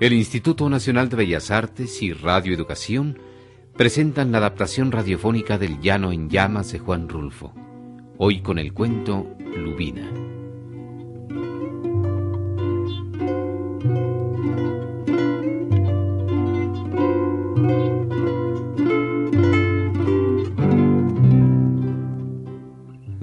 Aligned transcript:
El 0.00 0.14
Instituto 0.14 0.70
Nacional 0.70 1.10
de 1.10 1.16
Bellas 1.16 1.50
Artes 1.50 2.00
y 2.00 2.14
Radio 2.14 2.54
Educación 2.54 3.18
presentan 3.76 4.32
la 4.32 4.38
adaptación 4.38 4.92
radiofónica 4.92 5.58
del 5.58 5.78
Llano 5.78 6.10
en 6.10 6.30
Llamas 6.30 6.72
de 6.72 6.78
Juan 6.78 7.06
Rulfo, 7.06 7.52
hoy 8.16 8.40
con 8.40 8.58
el 8.58 8.72
cuento 8.72 9.36
Lubina. 9.54 10.10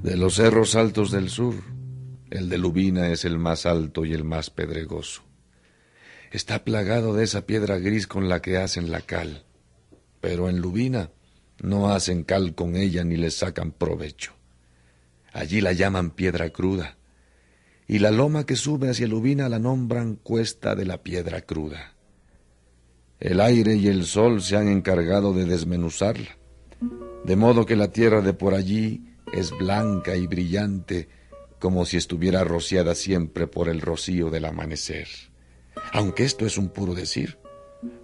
De 0.04 0.16
los 0.16 0.34
cerros 0.34 0.76
altos 0.76 1.10
del 1.10 1.28
sur, 1.28 1.56
el 2.30 2.48
de 2.48 2.56
Lubina 2.56 3.08
es 3.08 3.24
el 3.24 3.36
más 3.40 3.66
alto 3.66 4.04
y 4.04 4.12
el 4.12 4.22
más 4.22 4.50
pedregoso. 4.50 5.27
Está 6.30 6.64
plagado 6.64 7.14
de 7.14 7.24
esa 7.24 7.46
piedra 7.46 7.78
gris 7.78 8.06
con 8.06 8.28
la 8.28 8.42
que 8.42 8.58
hacen 8.58 8.90
la 8.90 9.00
cal. 9.00 9.44
Pero 10.20 10.48
en 10.48 10.58
Lubina 10.58 11.10
no 11.62 11.90
hacen 11.90 12.24
cal 12.24 12.54
con 12.54 12.76
ella 12.76 13.04
ni 13.04 13.16
le 13.16 13.30
sacan 13.30 13.72
provecho. 13.72 14.32
Allí 15.32 15.60
la 15.60 15.72
llaman 15.72 16.10
piedra 16.10 16.50
cruda. 16.50 16.98
Y 17.86 18.00
la 18.00 18.10
loma 18.10 18.44
que 18.44 18.56
sube 18.56 18.90
hacia 18.90 19.06
Lubina 19.06 19.48
la 19.48 19.58
nombran 19.58 20.16
cuesta 20.16 20.74
de 20.74 20.84
la 20.84 21.02
piedra 21.02 21.40
cruda. 21.42 21.94
El 23.18 23.40
aire 23.40 23.74
y 23.74 23.88
el 23.88 24.04
sol 24.04 24.42
se 24.42 24.56
han 24.56 24.68
encargado 24.68 25.32
de 25.32 25.44
desmenuzarla, 25.44 26.38
de 27.24 27.36
modo 27.36 27.66
que 27.66 27.74
la 27.74 27.90
tierra 27.90 28.20
de 28.20 28.32
por 28.32 28.54
allí 28.54 29.14
es 29.32 29.50
blanca 29.50 30.14
y 30.14 30.26
brillante 30.26 31.08
como 31.58 31.84
si 31.84 31.96
estuviera 31.96 32.44
rociada 32.44 32.94
siempre 32.94 33.46
por 33.46 33.68
el 33.68 33.80
rocío 33.80 34.30
del 34.30 34.44
amanecer. 34.44 35.08
Aunque 35.92 36.24
esto 36.24 36.46
es 36.46 36.58
un 36.58 36.68
puro 36.68 36.94
decir, 36.94 37.38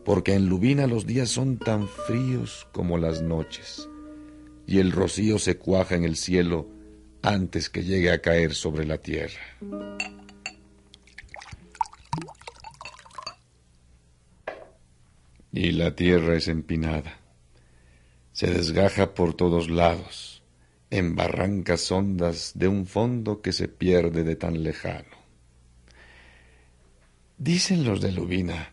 porque 0.05 0.35
en 0.35 0.47
Lubina 0.47 0.87
los 0.87 1.07
días 1.07 1.31
son 1.31 1.59
tan 1.59 1.89
fríos 1.89 2.69
como 2.73 2.99
las 2.99 3.23
noches, 3.23 3.89
y 4.67 4.79
el 4.79 4.93
rocío 4.93 5.39
se 5.39 5.59
cuaja 5.59 5.95
en 5.95 6.05
el 6.05 6.17
cielo 6.17 6.69
antes 7.23 7.71
que 7.71 7.83
llegue 7.83 8.11
a 8.11 8.21
caer 8.21 8.55
sobre 8.55 8.85
la 8.85 8.99
tierra. 8.99 9.41
Y 15.53 15.73
la 15.73 15.95
tierra 15.95 16.37
es 16.37 16.49
empinada, 16.49 17.19
se 18.33 18.49
desgaja 18.49 19.15
por 19.15 19.35
todos 19.35 19.71
lados 19.71 20.43
en 20.91 21.17
barrancas 21.17 21.91
hondas 21.91 22.53
de 22.55 22.69
un 22.69 22.87
fondo 22.87 23.41
que 23.41 23.53
se 23.53 23.69
pierde 23.69 24.23
de 24.23 24.37
tan 24.37 24.63
lejano. 24.63 25.14
Dicen 27.39 27.85
los 27.85 28.01
de 28.01 28.13
Lubina 28.13 28.73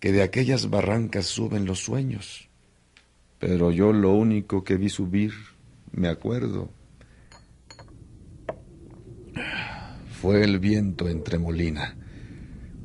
que 0.00 0.12
de 0.12 0.22
aquellas 0.22 0.68
barrancas 0.70 1.26
suben 1.26 1.64
los 1.64 1.80
sueños, 1.80 2.48
pero 3.38 3.70
yo 3.70 3.92
lo 3.92 4.12
único 4.12 4.64
que 4.64 4.76
vi 4.76 4.88
subir, 4.88 5.32
me 5.92 6.08
acuerdo, 6.08 6.70
fue 10.20 10.42
el 10.42 10.58
viento 10.58 11.08
entre 11.08 11.38
molina, 11.38 11.96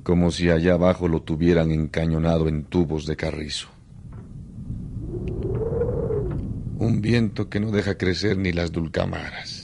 como 0.03 0.31
si 0.31 0.49
allá 0.49 0.73
abajo 0.73 1.07
lo 1.07 1.21
tuvieran 1.23 1.71
encañonado 1.71 2.47
en 2.47 2.63
tubos 2.63 3.05
de 3.05 3.15
carrizo. 3.15 3.69
un 6.79 7.01
viento 7.01 7.49
que 7.49 7.59
no 7.59 7.71
deja 7.71 7.97
crecer 7.97 8.37
ni 8.37 8.51
las 8.51 8.71
dulcamaras. 8.71 9.56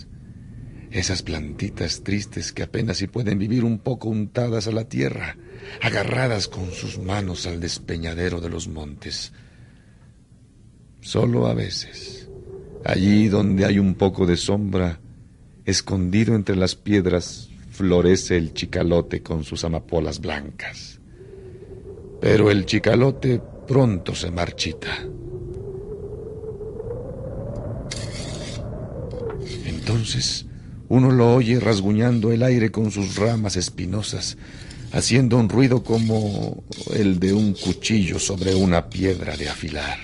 Esas 0.94 1.24
plantitas 1.24 2.04
tristes 2.04 2.54
que 2.54 2.62
apenas 2.62 2.98
si 2.98 3.08
pueden 3.08 3.40
vivir 3.40 3.64
un 3.64 3.80
poco 3.80 4.10
untadas 4.10 4.68
a 4.68 4.72
la 4.72 4.84
tierra, 4.84 5.36
agarradas 5.82 6.48
con 6.48 6.72
sus 6.72 7.00
manos 7.00 7.48
al 7.48 7.60
despeñadero 7.60 8.40
de 8.40 8.50
los 8.50 8.68
montes. 8.68 9.34
Solo 11.02 11.48
a 11.48 11.56
veces, 11.56 12.30
allí 12.86 13.28
donde 13.28 13.66
hay 13.66 13.80
un 13.80 13.96
poco 13.96 14.28
de 14.28 14.38
sombra, 14.38 15.00
escondido 15.66 16.36
entre 16.36 16.56
las 16.56 16.76
piedras, 16.76 17.50
florece 17.72 18.38
el 18.38 18.54
chicalote 18.54 19.24
con 19.24 19.44
sus 19.44 19.64
amapolas 19.64 20.20
blancas. 20.22 21.00
Pero 22.22 22.52
el 22.52 22.68
chicalote 22.68 23.42
pronto 23.68 24.14
se 24.14 24.30
marchita. 24.30 24.96
Entonces 29.66 30.46
uno 30.94 31.10
lo 31.10 31.34
oye 31.34 31.60
rasguñando 31.60 32.32
el 32.32 32.44
aire 32.44 32.70
con 32.70 32.92
sus 32.92 33.16
ramas 33.16 33.56
espinosas, 33.56 34.38
haciendo 34.92 35.40
un 35.40 35.50
ruido 35.50 35.84
como 35.84 36.64
el 36.94 37.20
de 37.20 37.34
un 37.34 37.54
cuchillo 37.54 38.20
sobre 38.20 38.54
una 38.54 38.92
piedra 38.92 39.36
de 39.36 39.50
afilar. 39.50 39.98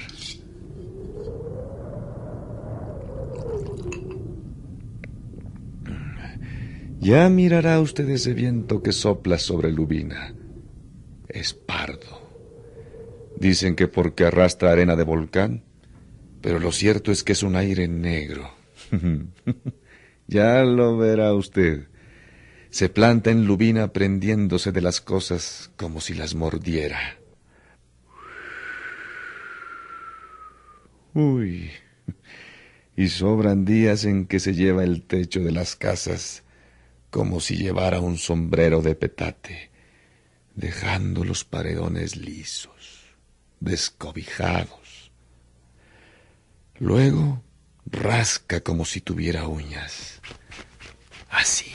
Ya 7.00 7.30
mirará 7.30 7.80
usted 7.80 8.10
ese 8.10 8.34
viento 8.34 8.82
que 8.82 8.92
sopla 8.92 9.38
sobre 9.38 9.72
Lubina. 9.72 10.34
Es 11.28 11.54
pardo. 11.54 12.20
Dicen 13.40 13.76
que 13.76 13.88
porque 13.88 14.26
arrastra 14.26 14.72
arena 14.72 14.96
de 14.96 15.04
volcán, 15.04 15.62
pero 16.42 16.58
lo 16.58 16.72
cierto 16.72 17.12
es 17.12 17.24
que 17.24 17.34
es 17.34 17.44
un 17.44 17.56
aire 17.56 17.88
negro 17.88 18.50
ya 20.30 20.64
lo 20.64 20.96
verá 20.96 21.34
usted. 21.34 21.88
Se 22.70 22.88
planta 22.88 23.32
en 23.32 23.46
Lubina 23.46 23.92
prendiéndose 23.92 24.72
de 24.72 24.82
las 24.82 25.02
cosas 25.02 25.72
como 25.76 26.02
si 26.02 26.14
las 26.14 26.36
mordiera. 26.36 27.18
Uy. 31.16 31.72
Y 32.96 33.08
sobran 33.08 33.66
días 33.66 34.06
en 34.06 34.28
que 34.28 34.40
se 34.40 34.54
lleva 34.54 34.84
el 34.84 35.02
techo 35.02 35.40
de 35.40 35.52
las 35.52 35.76
casas 35.76 36.44
como 37.10 37.40
si 37.40 37.58
llevara 37.58 38.00
un 38.00 38.20
sombrero 38.20 38.84
de 38.84 38.94
petate, 38.94 39.72
dejando 40.54 41.24
los 41.24 41.44
paredones 41.44 42.16
lisos, 42.16 43.16
descobijados. 43.60 45.12
Luego 46.78 47.42
rasca 47.86 48.62
como 48.62 48.86
si 48.86 49.02
tuviera 49.02 49.48
uñas. 49.48 50.22
Así. 51.30 51.72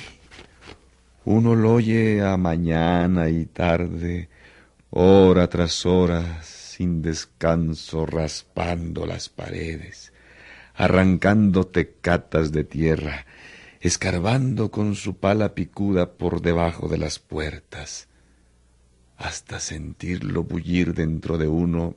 Uno 1.25 1.55
lo 1.55 1.75
oye 1.75 2.23
a 2.23 2.37
mañana 2.37 3.31
y 3.31 3.47
tarde, 3.47 4.29
hora 4.91 5.49
tras 5.49 5.87
hora, 5.87 6.43
sin 6.43 7.01
descanso, 7.01 8.05
raspando 8.05 9.07
las 9.07 9.31
paredes, 9.31 10.13
arrancando 10.75 11.67
tecatas 11.67 12.53
de 12.53 12.65
tierra, 12.65 13.25
escarbando 13.81 14.71
con 14.71 14.95
su 14.97 15.17
pala 15.17 15.55
picuda 15.55 16.13
por 16.13 16.43
debajo 16.43 16.89
de 16.89 16.99
las 16.99 17.19
puertas, 17.19 18.09
hasta 19.17 19.61
sentirlo 19.61 20.43
bullir 20.43 20.93
dentro 20.93 21.39
de 21.39 21.49
uno 21.49 21.97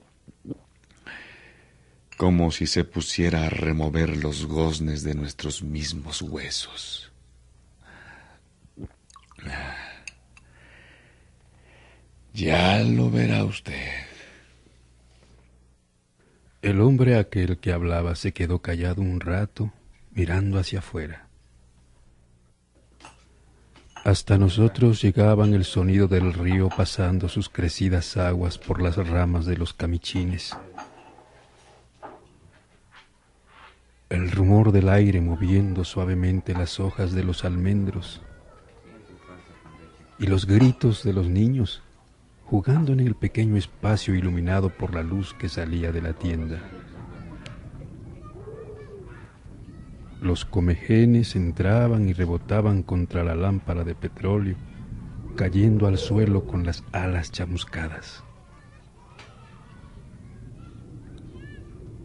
como 2.18 2.52
si 2.52 2.66
se 2.66 2.84
pusiera 2.84 3.46
a 3.46 3.50
remover 3.50 4.18
los 4.18 4.48
goznes 4.48 5.04
de 5.04 5.14
nuestros 5.14 5.62
mismos 5.62 6.24
huesos. 6.24 7.12
Ya 12.34 12.80
lo 12.80 13.12
verá 13.12 13.46
usted. 13.46 13.92
El 16.64 16.82
hombre 16.82 17.18
aquel 17.18 17.60
que 17.60 17.72
hablaba 17.72 18.16
se 18.16 18.34
quedó 18.34 18.62
callado 18.64 19.02
un 19.02 19.20
rato, 19.20 19.72
mirando 20.12 20.58
hacia 20.58 20.80
afuera. 20.80 21.28
Hasta 24.04 24.38
nosotros 24.38 25.02
llegaban 25.02 25.54
el 25.54 25.66
sonido 25.66 26.08
del 26.08 26.34
río 26.34 26.70
pasando 26.70 27.30
sus 27.30 27.48
crecidas 27.50 28.18
aguas 28.18 28.58
por 28.58 28.82
las 28.82 28.96
ramas 28.96 29.46
de 29.46 29.58
los 29.58 29.74
camichines. 29.74 30.56
El 34.10 34.32
rumor 34.32 34.72
del 34.72 34.88
aire 34.88 35.20
moviendo 35.20 35.84
suavemente 35.84 36.54
las 36.54 36.80
hojas 36.80 37.12
de 37.12 37.24
los 37.24 37.44
almendros 37.44 38.22
y 40.18 40.28
los 40.28 40.48
gritos 40.48 41.04
de 41.04 41.12
los 41.12 41.28
niños 41.28 41.84
jugando 42.46 42.94
en 42.94 43.02
el 43.02 43.16
pequeño 43.16 43.58
espacio 43.58 44.16
iluminado 44.16 44.70
por 44.70 44.96
la 44.96 45.04
luz 45.04 45.34
que 45.34 45.50
salía 45.50 45.92
de 45.92 46.02
la 46.02 46.14
tienda. 46.14 46.62
Los 50.22 50.46
comejenes 50.46 51.36
entraban 51.36 52.08
y 52.08 52.14
rebotaban 52.14 52.84
contra 52.84 53.26
la 53.26 53.36
lámpara 53.36 53.84
de 53.84 53.94
petróleo, 53.94 54.56
cayendo 55.36 55.88
al 55.88 55.98
suelo 55.98 56.46
con 56.46 56.66
las 56.66 56.84
alas 56.94 57.32
chamuscadas. 57.32 58.24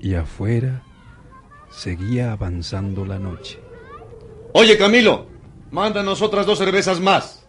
Y 0.01 0.15
afuera 0.15 0.83
Seguía 1.73 2.33
avanzando 2.33 3.05
la 3.05 3.19
noche. 3.19 3.59
Oye, 4.53 4.77
Camilo, 4.77 5.27
mándanos 5.71 6.21
otras 6.21 6.47
dos 6.47 6.59
cervezas 6.59 7.01
más. 7.01 7.47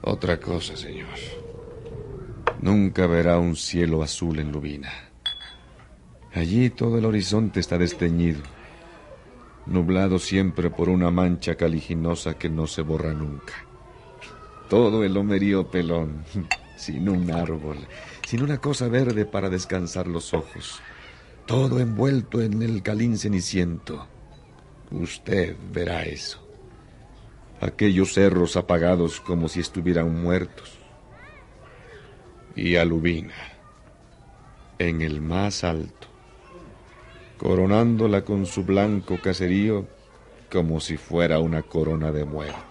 Otra 0.00 0.38
cosa, 0.38 0.76
señor. 0.76 1.08
Nunca 2.62 3.06
verá 3.06 3.38
un 3.38 3.56
cielo 3.56 4.02
azul 4.02 4.38
en 4.38 4.52
Lubina. 4.52 4.90
Allí 6.32 6.70
todo 6.70 6.98
el 6.98 7.04
horizonte 7.04 7.58
está 7.58 7.76
desteñido, 7.76 8.40
nublado 9.66 10.18
siempre 10.18 10.70
por 10.70 10.88
una 10.88 11.10
mancha 11.10 11.56
caliginosa 11.56 12.34
que 12.34 12.48
no 12.48 12.66
se 12.66 12.82
borra 12.82 13.12
nunca. 13.12 13.54
Todo 14.68 15.02
el 15.02 15.16
homerío 15.16 15.68
pelón, 15.68 16.24
sin 16.76 17.08
un 17.08 17.30
árbol, 17.30 17.78
sin 18.26 18.42
una 18.42 18.58
cosa 18.58 18.88
verde 18.88 19.24
para 19.24 19.48
descansar 19.50 20.06
los 20.06 20.32
ojos, 20.32 20.80
todo 21.48 21.80
envuelto 21.80 22.42
en 22.42 22.62
el 22.62 22.82
calín 22.82 23.16
ceniciento. 23.16 24.06
Usted 24.90 25.56
verá 25.72 26.02
eso. 26.02 26.46
Aquellos 27.62 28.12
cerros 28.12 28.54
apagados 28.58 29.18
como 29.18 29.48
si 29.48 29.60
estuvieran 29.60 30.20
muertos. 30.22 30.78
Y 32.54 32.76
a 32.76 32.84
Lubina, 32.84 33.32
en 34.78 35.00
el 35.00 35.22
más 35.22 35.64
alto, 35.64 36.06
coronándola 37.38 38.26
con 38.26 38.44
su 38.44 38.64
blanco 38.64 39.18
caserío 39.18 39.86
como 40.52 40.80
si 40.80 40.98
fuera 40.98 41.38
una 41.38 41.62
corona 41.62 42.12
de 42.12 42.26
muerto. 42.26 42.67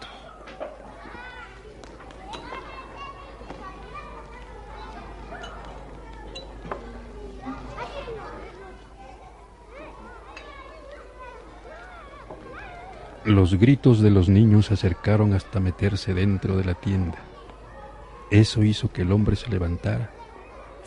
Los 13.28 13.56
gritos 13.56 14.00
de 14.00 14.10
los 14.10 14.30
niños 14.30 14.68
se 14.68 14.76
acercaron 14.76 15.34
hasta 15.34 15.60
meterse 15.60 16.14
dentro 16.14 16.56
de 16.56 16.64
la 16.64 16.76
tienda. 16.76 17.18
Eso 18.32 18.64
hizo 18.64 18.90
que 18.94 19.02
el 19.02 19.12
hombre 19.12 19.36
se 19.36 19.50
levantara, 19.50 20.12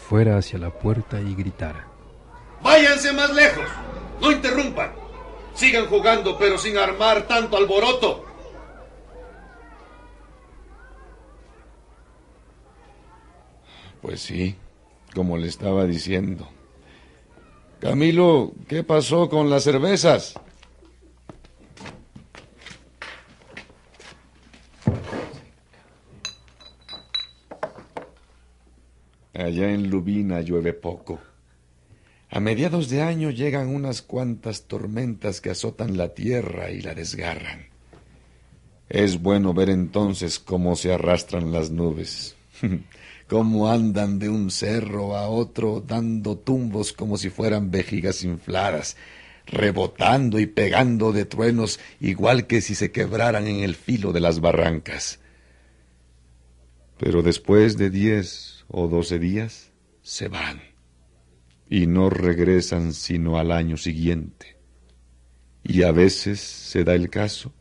fuera 0.08 0.38
hacia 0.38 0.58
la 0.58 0.70
puerta 0.70 1.20
y 1.20 1.34
gritara. 1.34 1.86
Váyanse 2.62 3.12
más 3.12 3.30
lejos, 3.34 3.66
no 4.22 4.32
interrumpan. 4.32 4.90
Sigan 5.54 5.84
jugando, 5.84 6.38
pero 6.38 6.56
sin 6.56 6.78
armar 6.78 7.28
tanto 7.28 7.58
alboroto. 7.58 8.24
Pues 14.00 14.22
sí, 14.22 14.56
como 15.14 15.36
le 15.36 15.46
estaba 15.46 15.84
diciendo. 15.84 16.48
Camilo, 17.80 18.52
¿qué 18.66 18.82
pasó 18.82 19.28
con 19.28 19.50
las 19.50 19.64
cervezas? 19.64 20.40
Allá 29.32 29.72
en 29.72 29.90
Lubina 29.90 30.40
llueve 30.40 30.72
poco. 30.72 31.20
A 32.30 32.40
mediados 32.40 32.88
de 32.88 33.02
año 33.02 33.30
llegan 33.30 33.68
unas 33.68 34.02
cuantas 34.02 34.62
tormentas 34.62 35.40
que 35.40 35.50
azotan 35.50 35.96
la 35.96 36.14
tierra 36.14 36.70
y 36.70 36.80
la 36.80 36.94
desgarran. 36.94 37.66
Es 38.88 39.22
bueno 39.22 39.54
ver 39.54 39.70
entonces 39.70 40.40
cómo 40.40 40.74
se 40.74 40.92
arrastran 40.92 41.52
las 41.52 41.70
nubes, 41.70 42.34
cómo 43.28 43.70
andan 43.70 44.18
de 44.18 44.28
un 44.28 44.50
cerro 44.50 45.16
a 45.16 45.28
otro 45.28 45.80
dando 45.80 46.36
tumbos 46.36 46.92
como 46.92 47.16
si 47.16 47.30
fueran 47.30 47.70
vejigas 47.70 48.24
infladas, 48.24 48.96
rebotando 49.46 50.40
y 50.40 50.46
pegando 50.46 51.12
de 51.12 51.24
truenos 51.24 51.78
igual 52.00 52.48
que 52.48 52.60
si 52.60 52.74
se 52.74 52.90
quebraran 52.90 53.46
en 53.46 53.62
el 53.62 53.76
filo 53.76 54.12
de 54.12 54.20
las 54.20 54.40
barrancas. 54.40 55.19
Pero 57.00 57.22
después 57.22 57.78
de 57.78 57.88
diez 57.88 58.66
o 58.68 58.86
doce 58.86 59.18
días, 59.18 59.72
se 60.02 60.28
van 60.28 60.60
y 61.66 61.86
no 61.86 62.10
regresan 62.10 62.92
sino 62.92 63.38
al 63.38 63.52
año 63.52 63.78
siguiente. 63.78 64.58
Y 65.64 65.82
a 65.84 65.92
veces 65.92 66.40
se 66.40 66.84
da 66.84 66.94
el 66.94 67.08
caso 67.08 67.54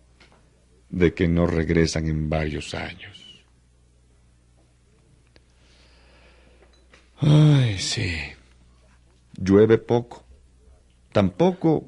de 0.90 1.14
que 1.14 1.30
no 1.30 1.48
regresan 1.48 2.08
en 2.08 2.30
varios 2.30 2.74
años. 2.74 3.46
Ay, 7.16 7.78
sí. 7.78 8.12
Llueve 9.38 9.78
poco, 9.78 10.26
tampoco 11.14 11.88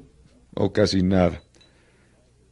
o 0.54 0.72
casi 0.72 1.02
nada. 1.02 1.42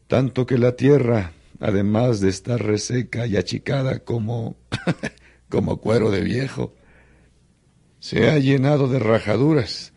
Tanto 0.08 0.44
que 0.44 0.58
la 0.58 0.76
tierra, 0.76 1.32
además 1.60 2.20
de 2.20 2.30
estar 2.30 2.62
reseca 2.62 3.26
y 3.26 3.36
achicada 3.36 4.00
como 4.00 4.56
como 5.48 5.76
cuero 5.76 6.10
de 6.10 6.22
viejo. 6.22 6.74
Se 7.98 8.30
ha 8.30 8.38
llenado 8.38 8.88
de 8.88 8.98
rajaduras 8.98 9.92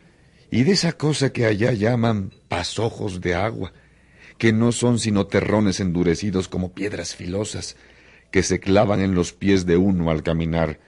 y 0.52 0.64
de 0.64 0.74
esa 0.74 0.92
cosa 0.94 1.32
que 1.32 1.46
allá 1.46 1.72
llaman 1.72 2.34
pasojos 2.50 3.22
de 3.22 3.34
agua, 3.34 3.72
que 4.38 4.52
no 4.52 4.72
son 4.72 5.00
sino 5.00 5.26
terrones 5.26 5.80
endurecidos 5.80 6.50
como 6.50 6.74
piedras 6.74 7.16
filosas, 7.16 7.78
que 8.30 8.44
se 8.44 8.60
clavan 8.60 9.00
en 9.00 9.16
los 9.16 9.32
pies 9.32 9.66
de 9.66 9.78
uno 9.78 10.12
al 10.12 10.22
caminar, 10.22 10.80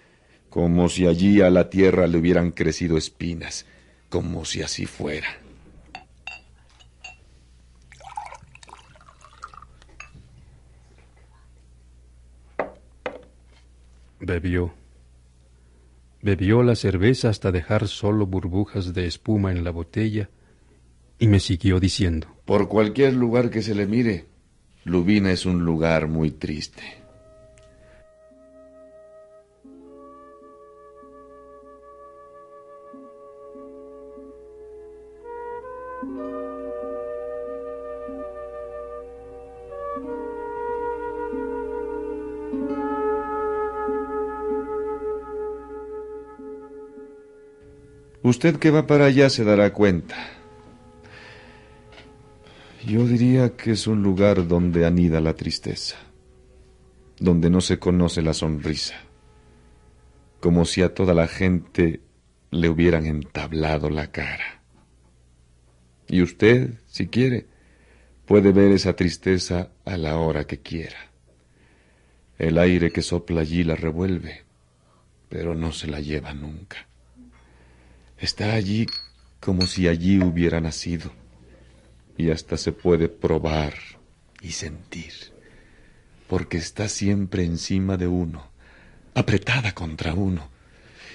como 0.50 0.90
si 0.90 1.08
allí 1.08 1.42
a 1.42 1.50
la 1.50 1.70
tierra 1.70 2.08
le 2.08 2.18
hubieran 2.18 2.52
crecido 2.52 2.98
espinas, 2.98 3.66
como 4.10 4.46
si 4.46 4.62
así 4.62 4.86
fuera. 4.86 5.45
Bebió. 14.20 14.74
Bebió 16.22 16.64
la 16.64 16.76
cerveza 16.76 17.30
hasta 17.30 17.52
dejar 17.52 17.88
solo 17.88 18.26
burbujas 18.26 18.94
de 18.94 19.06
espuma 19.06 19.52
en 19.52 19.64
la 19.64 19.72
botella 19.72 20.30
y 21.20 21.28
me 21.28 21.40
siguió 21.40 21.80
diciendo. 21.80 22.28
Por 22.46 22.68
cualquier 22.68 23.14
lugar 23.14 23.50
que 23.50 23.62
se 23.62 23.76
le 23.76 23.86
mire, 23.86 24.26
Lubina 24.84 25.32
es 25.32 25.46
un 25.46 25.66
lugar 25.66 26.08
muy 26.08 26.32
triste. 26.32 27.05
Usted 48.26 48.56
que 48.58 48.72
va 48.72 48.88
para 48.88 49.06
allá 49.06 49.30
se 49.30 49.44
dará 49.44 49.72
cuenta. 49.72 50.16
Yo 52.84 53.06
diría 53.06 53.56
que 53.56 53.74
es 53.74 53.86
un 53.86 54.02
lugar 54.02 54.48
donde 54.48 54.84
anida 54.88 55.22
la 55.22 55.36
tristeza, 55.36 55.98
donde 57.20 57.52
no 57.52 57.62
se 57.62 57.78
conoce 57.78 58.24
la 58.24 58.34
sonrisa, 58.34 58.96
como 60.40 60.66
si 60.66 60.82
a 60.82 60.96
toda 60.96 61.14
la 61.14 61.28
gente 61.28 62.02
le 62.50 62.68
hubieran 62.68 63.06
entablado 63.06 63.92
la 63.92 64.12
cara. 64.12 64.64
Y 66.08 66.24
usted, 66.24 66.80
si 66.88 67.06
quiere, 67.06 67.46
puede 68.26 68.52
ver 68.52 68.72
esa 68.72 68.96
tristeza 68.96 69.70
a 69.86 69.98
la 69.98 70.18
hora 70.18 70.46
que 70.46 70.62
quiera. 70.62 71.12
El 72.40 72.58
aire 72.58 72.90
que 72.90 73.04
sopla 73.04 73.42
allí 73.42 73.64
la 73.64 73.76
revuelve, 73.76 74.46
pero 75.30 75.54
no 75.54 75.72
se 75.72 75.86
la 75.86 76.00
lleva 76.00 76.34
nunca. 76.34 76.88
Está 78.18 78.54
allí 78.54 78.88
como 79.40 79.68
si 79.68 79.88
allí 79.88 80.20
hubiera 80.20 80.62
nacido. 80.62 81.12
Y 82.18 82.32
hasta 82.32 82.58
se 82.58 82.72
puede 82.72 83.10
probar 83.10 83.74
y 84.42 84.52
sentir, 84.52 85.12
porque 86.28 86.58
está 86.58 86.88
siempre 86.88 87.44
encima 87.44 87.98
de 87.98 88.08
uno, 88.08 88.50
apretada 89.14 89.74
contra 89.74 90.14
uno, 90.14 90.50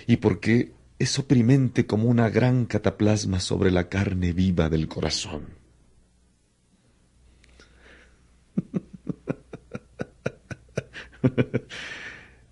y 0.07 0.19
porque 0.19 0.73
es 0.99 1.19
oprimente 1.19 1.87
como 1.87 2.09
una 2.09 2.28
gran 2.28 2.66
cataplasma 2.66 3.40
sobre 3.40 3.71
la 3.71 3.88
carne 3.88 4.35
viva 4.35 4.69
del 4.69 4.88
corazón. 4.88 5.49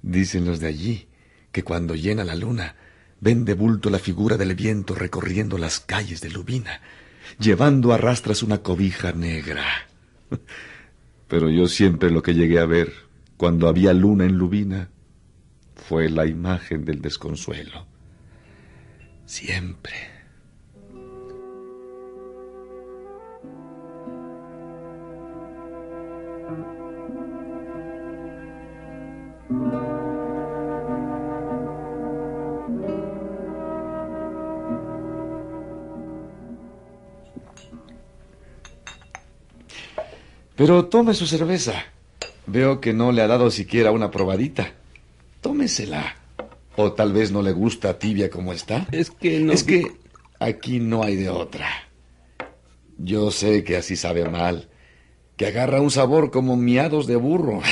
Dicen 0.03 0.47
los 0.47 0.61
de 0.61 0.69
allí 0.69 1.09
que 1.53 1.63
cuando 1.63 1.95
llena 1.95 2.25
la 2.25 2.35
luna, 2.35 2.75
Ven 3.21 3.45
de 3.45 3.55
bulto 3.55 3.91
la 3.91 3.99
figura 3.99 4.37
del 4.37 4.55
viento 4.55 4.95
recorriendo 4.95 5.59
las 5.59 5.81
calles 5.81 6.21
de 6.21 6.31
Lubina, 6.31 6.81
llevando 7.39 7.93
a 7.93 7.99
rastras 7.99 8.43
una 8.43 8.59
cobija 8.59 9.13
negra. 9.13 9.65
Pero 11.29 11.51
yo 11.51 11.67
siempre 11.69 12.11
lo 12.11 12.23
que 12.23 12.35
llegué 12.35 12.59
a 12.59 12.67
ver 12.67 12.93
cuando 13.37 13.69
había 13.69 13.93
luna 13.93 14.25
en 14.25 14.37
Lubina 14.37 14.91
fue 15.75 16.09
la 16.09 16.27
imagen 16.27 16.85
del 16.85 17.01
desconsuelo. 17.01 17.87
Siempre. 19.27 20.18
Pero 40.59 40.87
tome 40.87 41.15
su 41.15 41.29
cerveza. 41.29 41.85
Veo 42.49 42.81
que 42.81 42.93
no 42.93 43.13
le 43.13 43.23
ha 43.23 43.29
dado 43.29 43.49
siquiera 43.53 43.93
una 43.93 44.11
probadita. 44.11 44.73
Tómesela. 45.41 46.17
O 46.75 46.93
tal 46.93 47.13
vez 47.13 47.31
no 47.31 47.43
le 47.43 47.53
gusta 47.53 47.97
tibia 48.01 48.29
como 48.29 48.53
está. 48.53 48.89
Es 48.91 49.13
que 49.13 49.39
no. 49.39 49.53
Es 49.53 49.63
que 49.63 49.87
aquí 50.41 50.81
no 50.81 51.05
hay 51.05 51.15
de 51.15 51.31
otra. 51.31 51.69
Yo 52.99 53.31
sé 53.31 53.63
que 53.63 53.77
así 53.77 53.95
sabe 53.95 54.29
mal, 54.29 54.69
que 55.37 55.47
agarra 55.47 55.81
un 55.81 55.93
sabor 55.93 56.33
como 56.33 56.57
miados 56.57 57.07
de 57.07 57.15
burro. 57.15 57.63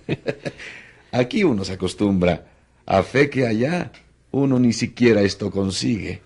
aquí 1.12 1.44
uno 1.44 1.64
se 1.64 1.72
acostumbra, 1.72 2.46
a 2.84 3.02
fe 3.02 3.30
que 3.30 3.46
allá 3.46 3.90
uno 4.32 4.58
ni 4.58 4.74
siquiera 4.74 5.22
esto 5.22 5.50
consigue. 5.50 6.20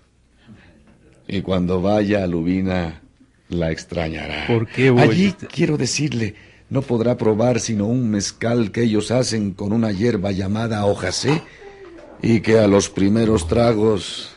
Y 1.29 1.41
cuando 1.41 1.81
vaya 1.81 2.25
a 2.25 2.27
Lubina, 2.27 3.01
la 3.49 3.71
extrañará. 3.71 4.47
¿Por 4.47 4.67
qué 4.67 4.89
voy? 4.89 5.01
Allí, 5.01 5.33
quiero 5.51 5.77
decirle, 5.77 6.35
no 6.69 6.81
podrá 6.81 7.17
probar 7.17 7.59
sino 7.59 7.87
un 7.87 8.09
mezcal 8.09 8.71
que 8.71 8.83
ellos 8.83 9.11
hacen 9.11 9.53
con 9.53 9.71
una 9.71 9.91
hierba 9.91 10.31
llamada 10.31 10.85
hojasé 10.85 11.41
y 12.21 12.41
que 12.41 12.59
a 12.59 12.67
los 12.67 12.89
primeros 12.89 13.47
tragos... 13.47 14.33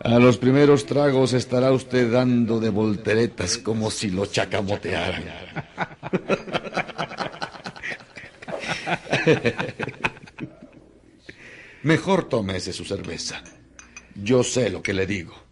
A 0.00 0.18
los 0.18 0.36
primeros 0.36 0.84
tragos 0.84 1.32
estará 1.32 1.72
usted 1.72 2.12
dando 2.12 2.60
de 2.60 2.68
volteretas 2.68 3.56
como 3.56 3.90
si 3.90 4.10
lo 4.10 4.26
chacamotearan. 4.26 5.24
Mejor 11.82 12.28
tómese 12.28 12.74
su 12.74 12.84
cerveza. 12.84 13.42
Yo 14.14 14.44
sé 14.44 14.68
lo 14.68 14.82
que 14.82 14.92
le 14.92 15.06
digo. 15.06 15.43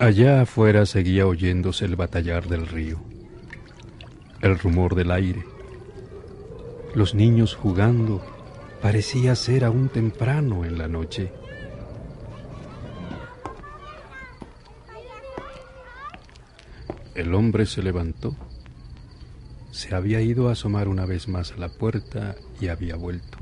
Allá 0.00 0.40
afuera 0.40 0.86
seguía 0.86 1.26
oyéndose 1.26 1.84
el 1.84 1.94
batallar 1.94 2.48
del 2.48 2.66
río, 2.66 3.02
el 4.40 4.58
rumor 4.58 4.94
del 4.94 5.10
aire. 5.10 5.44
Los 6.94 7.14
niños 7.14 7.54
jugando 7.54 8.22
parecía 8.80 9.34
ser 9.34 9.62
aún 9.62 9.90
temprano 9.90 10.64
en 10.64 10.78
la 10.78 10.88
noche. 10.88 11.30
El 17.14 17.34
hombre 17.34 17.66
se 17.66 17.82
levantó. 17.82 18.34
Se 19.70 19.94
había 19.94 20.22
ido 20.22 20.48
a 20.48 20.52
asomar 20.52 20.88
una 20.88 21.04
vez 21.04 21.28
más 21.28 21.52
a 21.52 21.58
la 21.58 21.68
puerta 21.68 22.36
y 22.58 22.68
había 22.68 22.96
vuelto. 22.96 23.36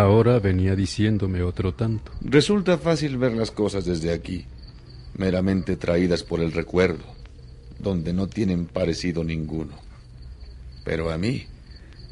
Ahora 0.00 0.38
venía 0.38 0.74
diciéndome 0.74 1.42
otro 1.42 1.74
tanto. 1.74 2.10
Resulta 2.22 2.78
fácil 2.78 3.18
ver 3.18 3.32
las 3.32 3.50
cosas 3.50 3.84
desde 3.84 4.14
aquí, 4.14 4.46
meramente 5.18 5.76
traídas 5.76 6.22
por 6.22 6.40
el 6.40 6.52
recuerdo, 6.52 7.04
donde 7.78 8.14
no 8.14 8.26
tienen 8.26 8.64
parecido 8.64 9.24
ninguno. 9.24 9.74
Pero 10.84 11.10
a 11.10 11.18
mí 11.18 11.44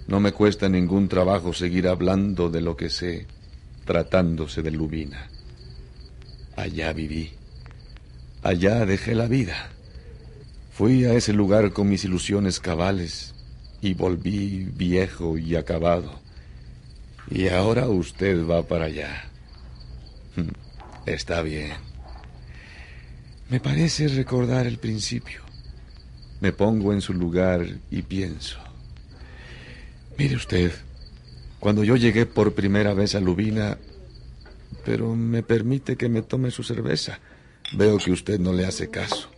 no 0.06 0.20
me 0.20 0.32
cuesta 0.32 0.68
ningún 0.68 1.08
trabajo 1.08 1.54
seguir 1.54 1.88
hablando 1.88 2.50
de 2.50 2.60
lo 2.60 2.76
que 2.76 2.90
sé, 2.90 3.26
tratándose 3.86 4.60
de 4.60 4.70
Lubina. 4.70 5.30
Allá 6.56 6.92
viví, 6.92 7.30
allá 8.42 8.84
dejé 8.84 9.14
la 9.14 9.28
vida. 9.28 9.70
Fui 10.72 11.06
a 11.06 11.14
ese 11.14 11.32
lugar 11.32 11.72
con 11.72 11.88
mis 11.88 12.04
ilusiones 12.04 12.60
cabales 12.60 13.34
y 13.80 13.94
volví 13.94 14.68
viejo 14.76 15.38
y 15.38 15.56
acabado. 15.56 16.27
Y 17.30 17.48
ahora 17.48 17.88
usted 17.88 18.46
va 18.46 18.62
para 18.62 18.86
allá. 18.86 19.24
Está 21.06 21.42
bien. 21.42 21.72
Me 23.50 23.60
parece 23.60 24.08
recordar 24.08 24.66
el 24.66 24.78
principio. 24.78 25.42
Me 26.40 26.52
pongo 26.52 26.92
en 26.92 27.00
su 27.00 27.14
lugar 27.14 27.66
y 27.90 28.02
pienso. 28.02 28.58
Mire 30.16 30.36
usted, 30.36 30.72
cuando 31.58 31.84
yo 31.84 31.96
llegué 31.96 32.26
por 32.26 32.54
primera 32.54 32.94
vez 32.94 33.14
a 33.14 33.20
Lubina, 33.20 33.78
pero 34.84 35.14
me 35.14 35.42
permite 35.42 35.96
que 35.96 36.08
me 36.08 36.22
tome 36.22 36.50
su 36.50 36.62
cerveza. 36.62 37.18
Veo 37.72 37.98
que 37.98 38.12
usted 38.12 38.38
no 38.38 38.52
le 38.52 38.66
hace 38.66 38.90
caso. 38.90 39.30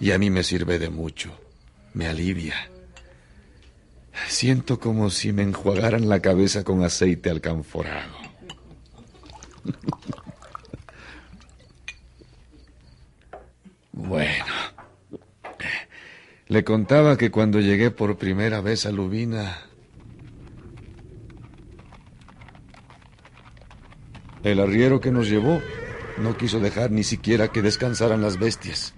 Y 0.00 0.12
a 0.12 0.18
mí 0.18 0.30
me 0.30 0.44
sirve 0.44 0.78
de 0.78 0.90
mucho. 0.90 1.30
Me 1.94 2.06
alivia. 2.06 2.54
Siento 4.28 4.78
como 4.78 5.08
si 5.08 5.32
me 5.32 5.42
enjuagaran 5.42 6.06
la 6.08 6.20
cabeza 6.20 6.62
con 6.62 6.84
aceite 6.84 7.30
alcanforado. 7.30 8.14
Bueno. 13.92 14.44
Le 16.46 16.62
contaba 16.62 17.16
que 17.16 17.30
cuando 17.30 17.58
llegué 17.58 17.90
por 17.90 18.18
primera 18.18 18.60
vez 18.60 18.86
a 18.86 18.92
Lubina... 18.92 19.64
El 24.44 24.60
arriero 24.60 25.00
que 25.00 25.10
nos 25.10 25.28
llevó 25.28 25.60
no 26.18 26.36
quiso 26.36 26.60
dejar 26.60 26.90
ni 26.90 27.02
siquiera 27.02 27.48
que 27.48 27.62
descansaran 27.62 28.22
las 28.22 28.38
bestias. 28.38 28.94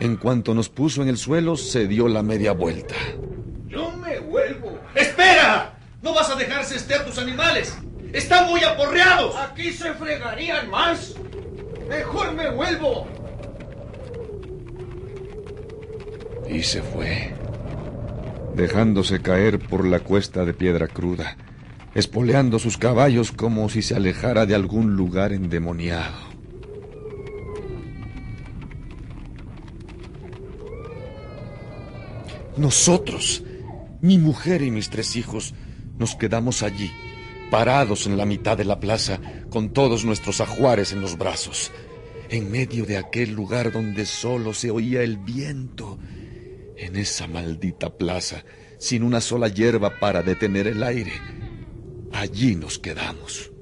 En 0.00 0.16
cuanto 0.16 0.54
nos 0.54 0.70
puso 0.70 1.02
en 1.02 1.08
el 1.08 1.18
suelo, 1.18 1.56
se 1.56 1.86
dio 1.86 2.08
la 2.08 2.22
media 2.22 2.52
vuelta. 2.52 2.94
No 6.02 6.12
vas 6.12 6.28
a 6.30 6.34
dejar 6.34 6.64
cestear 6.64 7.04
tus 7.04 7.18
animales. 7.18 7.78
Están 8.12 8.50
muy 8.50 8.62
aporreados. 8.64 9.36
Aquí 9.36 9.72
se 9.72 9.94
fregarían 9.94 10.68
más. 10.68 11.14
Mejor 11.88 12.34
me 12.34 12.50
vuelvo. 12.50 13.06
Y 16.48 16.62
se 16.64 16.82
fue, 16.82 17.32
dejándose 18.54 19.22
caer 19.22 19.58
por 19.58 19.86
la 19.86 20.00
cuesta 20.00 20.44
de 20.44 20.52
piedra 20.52 20.88
cruda, 20.88 21.36
espoleando 21.94 22.58
sus 22.58 22.76
caballos 22.76 23.32
como 23.32 23.68
si 23.70 23.80
se 23.80 23.94
alejara 23.94 24.44
de 24.44 24.54
algún 24.54 24.96
lugar 24.96 25.32
endemoniado. 25.32 26.32
Nosotros, 32.56 33.44
mi 34.02 34.18
mujer 34.18 34.60
y 34.60 34.70
mis 34.70 34.90
tres 34.90 35.16
hijos, 35.16 35.54
nos 36.02 36.16
quedamos 36.16 36.64
allí, 36.64 36.90
parados 37.48 38.08
en 38.08 38.16
la 38.16 38.26
mitad 38.26 38.58
de 38.58 38.64
la 38.64 38.80
plaza, 38.80 39.20
con 39.50 39.72
todos 39.72 40.04
nuestros 40.04 40.40
ajuares 40.40 40.92
en 40.92 41.00
los 41.00 41.16
brazos, 41.16 41.70
en 42.28 42.50
medio 42.50 42.84
de 42.86 42.96
aquel 42.96 43.30
lugar 43.30 43.70
donde 43.70 44.04
solo 44.04 44.52
se 44.52 44.72
oía 44.72 45.04
el 45.04 45.18
viento, 45.18 46.00
en 46.76 46.96
esa 46.96 47.28
maldita 47.28 47.96
plaza, 47.96 48.44
sin 48.78 49.04
una 49.04 49.20
sola 49.20 49.46
hierba 49.46 50.00
para 50.00 50.24
detener 50.24 50.66
el 50.66 50.82
aire. 50.82 51.12
Allí 52.12 52.56
nos 52.56 52.80
quedamos. 52.80 53.52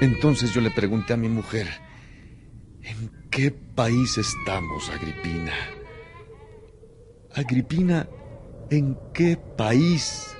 Entonces 0.00 0.54
yo 0.54 0.60
le 0.60 0.70
pregunté 0.70 1.12
a 1.12 1.16
mi 1.16 1.28
mujer, 1.28 1.66
¿en 2.84 3.10
qué 3.32 3.50
país 3.50 4.16
estamos, 4.16 4.88
Agripina? 4.90 5.54
Agripina, 7.34 8.08
¿en 8.70 8.98
qué 9.12 9.36
país? 9.36 10.34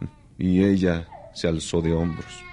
Y 0.40 0.62
ella 0.62 1.08
se 1.34 1.48
alzó 1.48 1.82
de 1.82 1.92
hombros. 1.92 2.44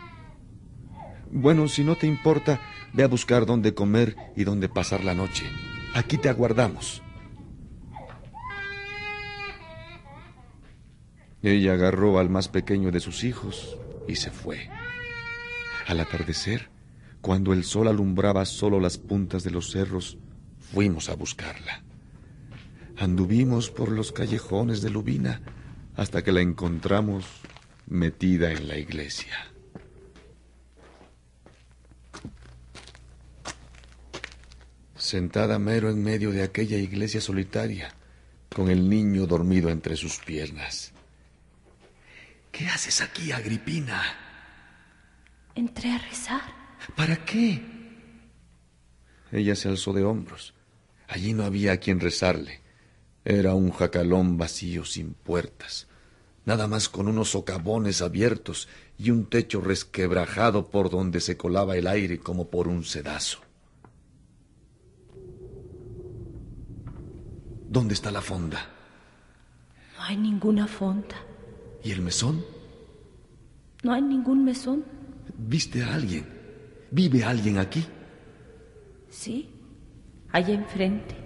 Bueno, 1.31 1.67
si 1.67 1.83
no 1.83 1.95
te 1.95 2.07
importa, 2.07 2.59
ve 2.93 3.03
a 3.03 3.07
buscar 3.07 3.45
dónde 3.45 3.75
comer 3.75 4.15
y 4.35 4.43
dónde 4.43 4.69
pasar 4.69 5.03
la 5.03 5.13
noche. 5.13 5.45
Aquí 5.93 6.17
te 6.17 6.29
aguardamos. 6.29 7.03
Ella 11.43 11.73
agarró 11.73 12.17
al 12.17 12.29
más 12.29 12.47
pequeño 12.47 12.89
de 12.91 12.99
sus 12.99 13.23
hijos 13.23 13.77
y 14.07 14.15
se 14.15 14.31
fue. 14.31 14.67
Al 15.87 15.99
atardecer, 15.99 16.69
cuando 17.21 17.53
el 17.53 17.63
sol 17.63 17.87
alumbraba 17.87 18.45
solo 18.45 18.79
las 18.79 18.97
puntas 18.97 19.43
de 19.43 19.51
los 19.51 19.71
cerros, 19.71 20.17
fuimos 20.59 21.09
a 21.09 21.15
buscarla. 21.15 21.83
Anduvimos 22.97 23.71
por 23.71 23.91
los 23.91 24.11
callejones 24.11 24.81
de 24.81 24.89
Lubina 24.89 25.41
hasta 25.95 26.23
que 26.23 26.31
la 26.31 26.41
encontramos 26.41 27.25
metida 27.87 28.51
en 28.51 28.67
la 28.67 28.77
iglesia. 28.77 29.35
Sentada 34.95 35.59
mero 35.59 35.89
en 35.89 36.01
medio 36.01 36.31
de 36.31 36.41
aquella 36.41 36.77
iglesia 36.77 37.21
solitaria, 37.21 37.93
con 38.49 38.69
el 38.69 38.89
niño 38.89 39.27
dormido 39.27 39.69
entre 39.69 39.95
sus 39.97 40.17
piernas. 40.19 40.93
¿Qué 42.51 42.65
haces 42.67 43.01
aquí, 43.01 43.31
Agripina? 43.31 44.01
Entré 45.53 45.91
a 45.91 45.97
rezar. 45.97 46.41
¿Para 46.95 47.23
qué? 47.25 47.61
Ella 49.31 49.55
se 49.55 49.67
alzó 49.67 49.91
de 49.91 50.03
hombros. 50.03 50.53
Allí 51.07 51.33
no 51.33 51.43
había 51.43 51.73
a 51.73 51.77
quien 51.77 51.99
rezarle. 51.99 52.64
Era 53.25 53.55
un 53.55 53.71
jacalón 53.71 54.37
vacío 54.37 54.85
sin 54.85 55.15
puertas, 55.15 55.87
nada 56.45 56.67
más 56.67 56.89
con 56.89 57.07
unos 57.07 57.31
socavones 57.31 58.03
abiertos 58.03 58.69
y 58.99 59.09
un 59.09 59.25
techo 59.25 59.61
resquebrajado 59.61 60.69
por 60.69 60.91
donde 60.91 61.19
se 61.19 61.35
colaba 61.35 61.75
el 61.75 61.87
aire 61.87 62.19
como 62.19 62.51
por 62.51 62.67
un 62.67 62.83
sedazo. 62.83 63.39
¿Dónde 67.67 67.95
está 67.95 68.11
la 68.11 68.21
fonda? 68.21 68.69
No 69.97 70.03
hay 70.03 70.17
ninguna 70.17 70.67
fonda. 70.67 71.15
¿Y 71.83 71.91
el 71.91 72.01
mesón? 72.01 72.45
No 73.81 73.91
hay 73.91 74.03
ningún 74.03 74.45
mesón. 74.45 74.85
¿Viste 75.35 75.83
a 75.83 75.95
alguien? 75.95 76.27
¿Vive 76.91 77.23
alguien 77.23 77.57
aquí? 77.57 77.83
Sí, 79.09 79.49
allá 80.31 80.53
enfrente. 80.53 81.24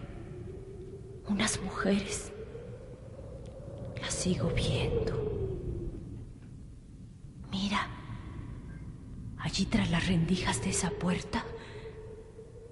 Unas 1.29 1.62
mujeres. 1.62 2.31
Las 4.01 4.13
sigo 4.13 4.50
viendo. 4.50 5.13
Mira, 7.51 7.88
allí 9.38 9.65
tras 9.65 9.91
las 9.91 10.07
rendijas 10.07 10.63
de 10.63 10.71
esa 10.71 10.89
puerta, 10.89 11.45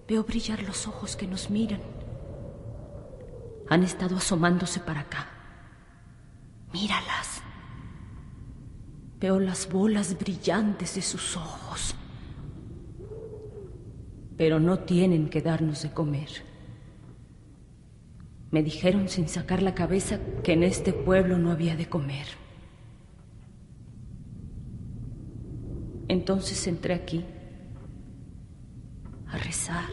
veo 0.07 0.23
brillar 0.23 0.63
los 0.63 0.87
ojos 0.87 1.15
que 1.15 1.27
nos 1.27 1.51
miran. 1.51 1.81
Han 3.69 3.83
estado 3.83 4.17
asomándose 4.17 4.79
para 4.79 5.01
acá. 5.01 5.27
Míralas. 6.73 7.43
Veo 9.19 9.39
las 9.39 9.69
bolas 9.71 10.17
brillantes 10.17 10.95
de 10.95 11.01
sus 11.03 11.37
ojos. 11.37 11.93
Pero 14.35 14.59
no 14.59 14.79
tienen 14.79 15.29
que 15.29 15.41
darnos 15.41 15.83
de 15.83 15.91
comer. 15.91 16.46
Me 18.51 18.63
dijeron 18.63 19.09
sin 19.09 19.27
sacar 19.27 19.61
la 19.61 19.75
cabeza 19.75 20.19
que 20.43 20.53
en 20.53 20.63
este 20.63 20.93
pueblo 20.93 21.37
no 21.37 21.51
había 21.51 21.75
de 21.75 21.87
comer. 21.89 22.25
Entonces 26.07 26.65
entré 26.67 26.93
aquí 26.93 27.25
a 29.27 29.37
rezar, 29.37 29.89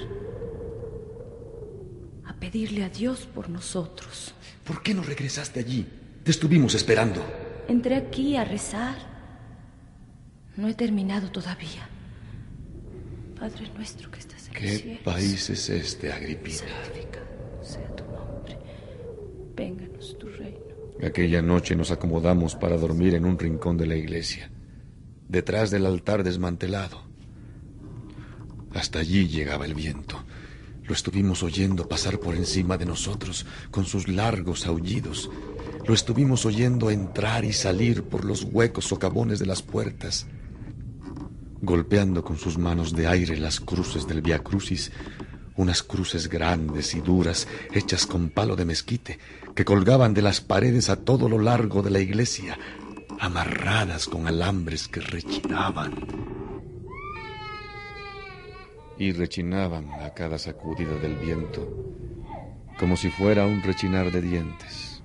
a 2.25 2.35
pedirle 2.35 2.85
a 2.85 2.89
Dios 2.89 3.27
por 3.27 3.49
nosotros. 3.51 4.33
¿Por 4.65 4.83
qué 4.83 4.95
no 4.95 5.03
regresaste 5.03 5.59
allí? 5.61 5.87
Te 6.23 6.31
estuvimos 6.31 6.75
esperando. 6.75 7.21
Entré 7.69 7.97
aquí 7.97 8.37
a 8.37 8.45
rezar. 8.45 8.95
No 10.57 10.69
he 10.69 10.75
terminado 10.75 11.31
todavía. 11.33 11.89
Padre 13.39 13.69
nuestro 13.77 14.09
que 14.13 14.21
estás 14.21 14.47
en 14.49 14.55
¿Qué 14.55 14.67
los 14.73 14.81
cielos. 14.81 15.03
país 15.03 15.51
es 15.51 15.69
este, 15.69 16.13
Agripina? 16.13 16.59
Santificado 16.59 17.63
sea. 17.63 17.94
Vénganos 19.57 20.17
tu 20.19 20.29
reino. 20.29 20.59
Aquella 21.03 21.43
noche 21.43 21.77
nos 21.77 21.91
acomodamos 21.91 22.55
para 22.55 22.77
dormir 22.77 23.15
en 23.15 23.25
un 23.25 23.39
rincón 23.39 23.77
de 23.77 23.87
la 23.87 23.97
iglesia, 23.97 24.51
detrás 25.29 25.71
del 25.71 25.87
altar 25.87 26.25
desmantelado. 26.25 27.03
Hasta 28.73 29.01
allí 29.01 29.29
llegaba 29.29 29.67
el 29.67 29.75
viento. 29.75 30.25
Lo 30.85 30.93
estuvimos 30.93 31.43
oyendo 31.43 31.89
pasar 31.89 32.19
por 32.19 32.35
encima 32.35 32.77
de 32.77 32.85
nosotros 32.85 33.47
con 33.71 33.87
sus 33.87 34.09
largos 34.09 34.67
aullidos. 34.67 35.31
Lo 35.87 35.95
estuvimos 35.95 36.45
oyendo 36.45 36.91
entrar 36.91 37.45
y 37.45 37.53
salir 37.53 38.03
por 38.03 38.25
los 38.25 38.45
huecos 38.45 38.87
socavones 38.87 39.39
de 39.39 39.47
las 39.47 39.63
puertas, 39.63 40.27
golpeando 41.63 42.23
con 42.23 42.37
sus 42.37 42.59
manos 42.59 42.95
de 42.95 43.07
aire 43.07 43.37
las 43.37 43.61
cruces 43.61 44.07
del 44.07 44.21
Via 44.21 44.41
Crucis, 44.41 44.93
unas 45.57 45.83
cruces 45.83 46.29
grandes 46.29 46.95
y 46.95 47.01
duras 47.01 47.47
hechas 47.73 48.07
con 48.07 48.31
palo 48.31 48.57
de 48.57 48.65
mezquite 48.65 49.19
que 49.55 49.65
colgaban 49.65 50.15
de 50.15 50.23
las 50.23 50.41
paredes 50.41 50.91
a 50.91 50.97
todo 50.97 51.29
lo 51.29 51.39
largo 51.39 51.83
de 51.83 51.91
la 51.91 52.01
iglesia, 52.01 52.59
amarradas 53.21 54.07
con 54.07 54.27
alambres 54.27 54.89
que 54.89 55.01
rechinaban 55.01 55.95
y 58.99 59.13
rechinaban 59.13 59.91
a 60.03 60.11
cada 60.11 60.39
sacudida 60.39 60.95
del 60.97 61.17
viento, 61.17 61.69
como 62.79 62.97
si 62.97 63.11
fuera 63.11 63.47
un 63.47 63.63
rechinar 63.63 64.11
de 64.11 64.23
dientes. 64.23 65.03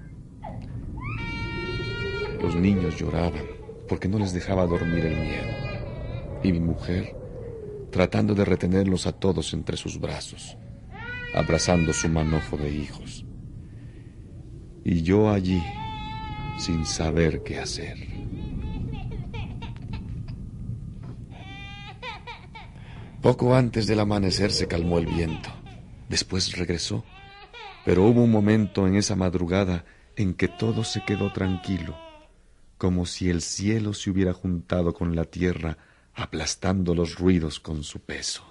Los 2.41 2.55
niños 2.55 2.97
lloraban 2.97 3.45
porque 3.87 4.07
no 4.07 4.19
les 4.19 4.33
dejaba 4.33 4.65
dormir 4.65 5.05
el 5.05 5.15
miedo, 5.15 6.39
y 6.43 6.51
mi 6.51 6.59
mujer 6.59 7.18
tratando 7.91 8.35
de 8.35 8.45
retenerlos 8.45 9.07
a 9.07 9.11
todos 9.11 9.53
entre 9.53 9.77
sus 9.77 9.99
brazos, 9.99 10.57
abrazando 11.33 11.93
su 11.93 12.09
manojo 12.09 12.57
de 12.57 12.69
hijos. 12.69 13.25
Y 14.83 15.01
yo 15.01 15.29
allí, 15.29 15.61
sin 16.57 16.85
saber 16.85 17.43
qué 17.43 17.59
hacer. 17.59 17.97
Poco 23.21 23.53
antes 23.53 23.85
del 23.85 23.99
amanecer 23.99 24.49
se 24.51 24.67
calmó 24.67 24.97
el 24.97 25.05
viento. 25.05 25.49
Después 26.07 26.57
regresó. 26.57 27.03
Pero 27.85 28.03
hubo 28.03 28.23
un 28.23 28.31
momento 28.31 28.87
en 28.87 28.95
esa 28.95 29.15
madrugada 29.15 29.83
en 30.15 30.33
que 30.33 30.47
todo 30.47 30.83
se 30.83 31.03
quedó 31.03 31.31
tranquilo, 31.31 31.97
como 32.77 33.05
si 33.05 33.29
el 33.29 33.41
cielo 33.41 33.93
se 33.93 34.09
hubiera 34.09 34.33
juntado 34.33 34.93
con 34.93 35.15
la 35.15 35.25
tierra, 35.25 35.77
aplastando 36.19 36.93
los 36.93 37.15
ruidos 37.15 37.61
con 37.61 37.83
su 37.83 38.01
peso. 38.01 38.43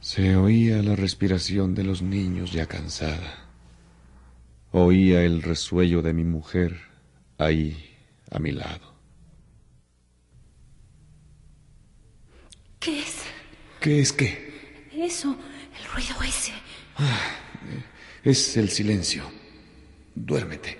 Se 0.00 0.36
oía 0.36 0.82
la 0.82 0.96
respiración 0.96 1.74
de 1.74 1.84
los 1.84 2.00
niños 2.00 2.52
ya 2.52 2.66
cansada. 2.66 3.46
Oía 4.72 5.22
el 5.22 5.42
resuello 5.42 6.02
de 6.02 6.14
mi 6.14 6.24
mujer 6.24 6.80
ahí 7.38 7.94
a 8.30 8.38
mi 8.38 8.52
lado. 8.52 8.94
¿Qué 12.80 13.00
es? 13.00 13.16
¿Qué 13.80 14.00
es 14.00 14.12
qué? 14.12 14.88
Eso, 14.92 15.36
el 15.78 15.92
ruido 15.92 16.22
ese. 16.22 16.52
Es 18.22 18.56
el 18.56 18.70
silencio. 18.70 19.43
Duérmete. 20.14 20.78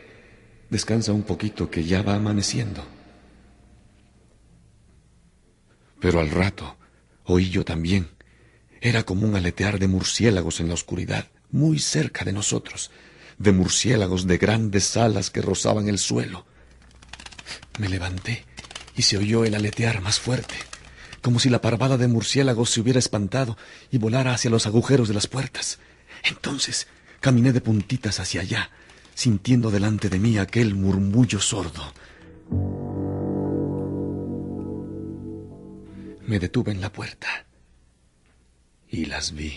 Descansa 0.70 1.12
un 1.12 1.22
poquito 1.22 1.70
que 1.70 1.84
ya 1.84 2.02
va 2.02 2.14
amaneciendo. 2.14 2.84
Pero 6.00 6.20
al 6.20 6.30
rato 6.30 6.76
oí 7.24 7.50
yo 7.50 7.64
también. 7.64 8.08
Era 8.80 9.04
como 9.04 9.26
un 9.26 9.34
aletear 9.34 9.78
de 9.78 9.88
murciélagos 9.88 10.60
en 10.60 10.68
la 10.68 10.74
oscuridad, 10.74 11.28
muy 11.50 11.78
cerca 11.78 12.24
de 12.24 12.32
nosotros, 12.32 12.90
de 13.38 13.52
murciélagos 13.52 14.26
de 14.26 14.36
grandes 14.36 14.96
alas 14.96 15.30
que 15.30 15.40
rozaban 15.40 15.88
el 15.88 15.98
suelo. 15.98 16.44
Me 17.78 17.88
levanté 17.88 18.44
y 18.96 19.02
se 19.02 19.16
oyó 19.16 19.44
el 19.44 19.54
aletear 19.54 20.00
más 20.00 20.20
fuerte, 20.20 20.54
como 21.22 21.40
si 21.40 21.48
la 21.48 21.60
parvada 21.60 21.96
de 21.96 22.08
murciélagos 22.08 22.70
se 22.70 22.80
hubiera 22.80 22.98
espantado 22.98 23.56
y 23.90 23.98
volara 23.98 24.34
hacia 24.34 24.50
los 24.50 24.66
agujeros 24.66 25.08
de 25.08 25.14
las 25.14 25.26
puertas. 25.26 25.78
Entonces 26.22 26.86
caminé 27.20 27.52
de 27.52 27.62
puntitas 27.62 28.20
hacia 28.20 28.42
allá, 28.42 28.70
sintiendo 29.14 29.70
delante 29.70 30.08
de 30.08 30.18
mí 30.18 30.38
aquel 30.38 30.74
murmullo 30.74 31.40
sordo. 31.40 31.92
Me 36.26 36.38
detuve 36.38 36.72
en 36.72 36.80
la 36.80 36.90
puerta 36.90 37.46
y 38.88 39.06
las 39.06 39.32
vi. 39.32 39.54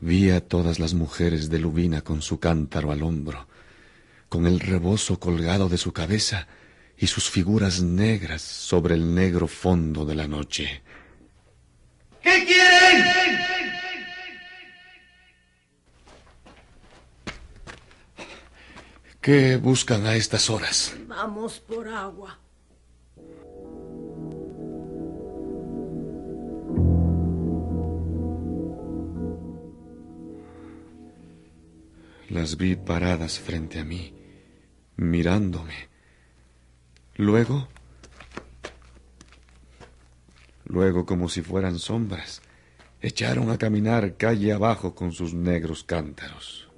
Vi 0.00 0.30
a 0.30 0.40
todas 0.40 0.78
las 0.78 0.94
mujeres 0.94 1.50
de 1.50 1.58
Lubina 1.58 2.02
con 2.02 2.22
su 2.22 2.38
cántaro 2.40 2.90
al 2.90 3.02
hombro, 3.02 3.46
con 4.28 4.46
el 4.46 4.60
rebozo 4.60 5.18
colgado 5.18 5.68
de 5.68 5.76
su 5.76 5.92
cabeza 5.92 6.46
y 6.96 7.06
sus 7.06 7.28
figuras 7.30 7.82
negras 7.82 8.42
sobre 8.42 8.94
el 8.94 9.14
negro 9.14 9.46
fondo 9.46 10.04
de 10.04 10.14
la 10.14 10.26
noche. 10.28 10.82
¿Qué 12.22 12.44
¿Qué 19.20 19.58
buscan 19.58 20.06
a 20.06 20.14
estas 20.14 20.48
horas? 20.48 20.96
Vamos 21.06 21.60
por 21.60 21.86
agua. 21.88 22.38
Las 32.30 32.56
vi 32.56 32.76
paradas 32.76 33.38
frente 33.38 33.80
a 33.80 33.84
mí, 33.84 34.14
mirándome. 34.96 35.90
Luego, 37.16 37.68
luego 40.64 41.04
como 41.04 41.28
si 41.28 41.42
fueran 41.42 41.78
sombras, 41.78 42.40
echaron 43.02 43.50
a 43.50 43.58
caminar 43.58 44.16
calle 44.16 44.54
abajo 44.54 44.94
con 44.94 45.12
sus 45.12 45.34
negros 45.34 45.84
cántaros. 45.84 46.69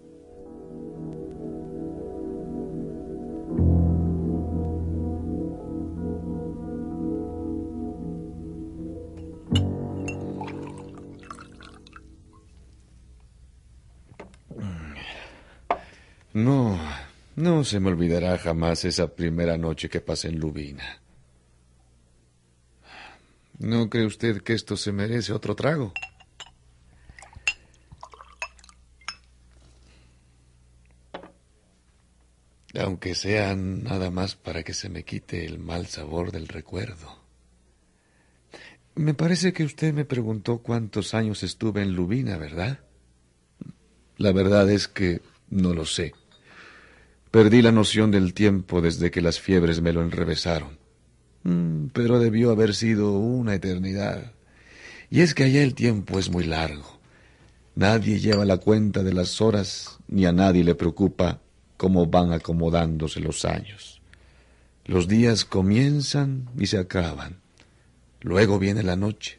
No 17.37 17.65
se 17.65 17.81
me 17.81 17.89
olvidará 17.89 18.37
jamás 18.39 18.85
esa 18.85 19.15
primera 19.15 19.57
noche 19.57 19.89
que 19.89 20.01
pasé 20.01 20.29
en 20.29 20.39
Lubina. 20.39 21.01
¿No 23.59 23.89
cree 23.89 24.07
usted 24.07 24.43
que 24.43 24.55
esto 24.55 24.77
se 24.77 24.93
merece 24.93 25.33
otro 25.33 25.55
trago? 25.55 25.93
Aunque 32.79 33.15
sea 33.15 33.55
nada 33.55 34.11
más 34.11 34.35
para 34.35 34.63
que 34.63 34.75
se 34.75 34.89
me 34.89 35.05
quite 35.05 35.45
el 35.45 35.59
mal 35.59 35.87
sabor 35.87 36.33
del 36.33 36.49
recuerdo. 36.49 37.23
Me 38.95 39.15
parece 39.15 39.53
que 39.53 39.65
usted 39.65 39.95
me 39.95 40.05
preguntó 40.05 40.59
cuántos 40.59 41.15
años 41.15 41.43
estuve 41.43 41.83
en 41.83 41.93
Lubina, 41.93 42.37
¿verdad? 42.37 42.81
La 44.17 44.33
verdad 44.33 44.71
es 44.71 44.89
que 44.89 45.23
no 45.51 45.73
lo 45.73 45.87
sé. 45.87 46.15
Perdí 47.33 47.63
la 47.63 47.73
noción 47.73 48.11
del 48.11 48.35
tiempo 48.35 48.83
desde 48.83 49.11
que 49.11 49.23
las 49.23 49.41
fiebres 49.41 49.81
me 49.81 49.95
lo 49.95 50.03
enrevesaron. 50.03 50.77
Mm, 51.45 51.87
pero 51.95 52.21
debió 52.21 52.51
haber 52.51 52.75
sido 52.75 53.13
una 53.13 53.55
eternidad. 53.55 54.33
Y 55.09 55.23
es 55.23 55.35
que 55.35 55.45
allá 55.45 55.63
el 55.63 55.75
tiempo 55.75 56.19
es 56.19 56.29
muy 56.29 56.45
largo. 56.45 57.01
Nadie 57.75 58.21
lleva 58.21 58.45
la 58.45 58.59
cuenta 58.59 59.03
de 59.03 59.15
las 59.15 59.41
horas, 59.41 59.99
ni 60.09 60.27
a 60.27 60.33
nadie 60.33 60.63
le 60.63 60.75
preocupa 60.75 61.41
cómo 61.79 62.05
van 62.05 62.35
acomodándose 62.35 63.19
los 63.21 63.47
años. 63.47 64.03
Los 64.85 65.09
días 65.09 65.47
comienzan 65.47 66.51
y 66.59 66.67
se 66.67 66.77
acaban. 66.77 67.41
Luego 68.21 68.59
viene 68.59 68.83
la 68.83 68.97
noche. 68.97 69.39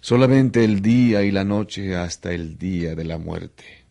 Solamente 0.00 0.64
el 0.64 0.82
día 0.82 1.22
y 1.22 1.30
la 1.30 1.44
noche 1.44 1.94
hasta 1.94 2.32
el 2.32 2.58
día 2.58 2.96
de 2.96 3.04
la 3.04 3.18
muerte, 3.18 3.84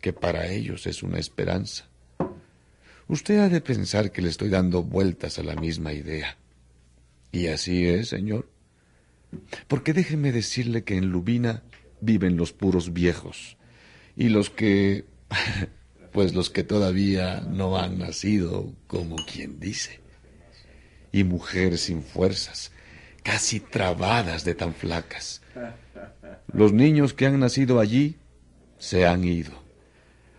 que 0.00 0.14
para 0.14 0.46
ellos 0.46 0.86
es 0.86 1.02
una 1.02 1.18
esperanza. 1.18 1.90
Usted 3.08 3.38
ha 3.38 3.48
de 3.48 3.60
pensar 3.60 4.12
que 4.12 4.22
le 4.22 4.28
estoy 4.28 4.48
dando 4.48 4.82
vueltas 4.82 5.38
a 5.38 5.42
la 5.42 5.54
misma 5.54 5.92
idea. 5.92 6.36
Y 7.32 7.48
así 7.48 7.86
es, 7.86 8.08
señor. 8.08 8.48
Porque 9.68 9.92
déjeme 9.92 10.32
decirle 10.32 10.84
que 10.84 10.96
en 10.96 11.10
Lubina 11.10 11.62
viven 12.00 12.36
los 12.36 12.52
puros 12.52 12.92
viejos 12.92 13.56
y 14.16 14.28
los 14.28 14.50
que 14.50 15.04
pues 16.12 16.32
los 16.32 16.48
que 16.48 16.62
todavía 16.62 17.40
no 17.40 17.76
han 17.76 17.98
nacido, 17.98 18.72
como 18.86 19.16
quien 19.16 19.58
dice. 19.58 19.98
Y 21.10 21.24
mujeres 21.24 21.82
sin 21.82 22.04
fuerzas, 22.04 22.70
casi 23.24 23.58
trabadas 23.58 24.44
de 24.44 24.54
tan 24.54 24.74
flacas. 24.74 25.42
Los 26.52 26.72
niños 26.72 27.14
que 27.14 27.26
han 27.26 27.40
nacido 27.40 27.80
allí 27.80 28.16
se 28.78 29.06
han 29.06 29.24
ido. 29.24 29.63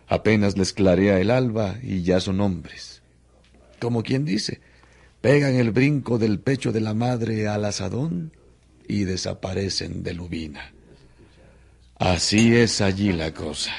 Apenas 0.08 0.58
les 0.58 0.74
clarea 0.74 1.20
el 1.20 1.32
alba 1.32 1.78
y 1.82 2.04
ya 2.04 2.20
son 2.20 2.42
hombres. 2.42 3.02
Como 3.80 4.04
quien 4.04 4.26
dice, 4.26 4.62
pegan 5.22 5.56
el 5.56 5.72
brinco 5.72 6.18
del 6.18 6.40
pecho 6.40 6.72
de 6.72 6.82
la 6.82 6.94
madre 6.94 7.48
al 7.48 7.66
asadón 7.66 8.32
y 8.88 9.04
desaparecen 9.04 10.04
de 10.04 10.14
lubina. 10.14 10.74
Así 11.98 12.56
es 12.56 12.82
allí 12.82 13.14
la 13.14 13.34
cosa. 13.34 13.72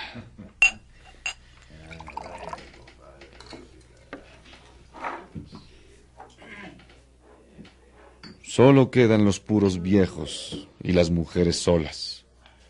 Solo 8.42 8.90
quedan 8.90 9.24
los 9.24 9.38
puros 9.38 9.82
viejos 9.82 10.66
y 10.82 10.92
las 10.92 11.10
mujeres 11.10 11.56
solas, 11.56 12.24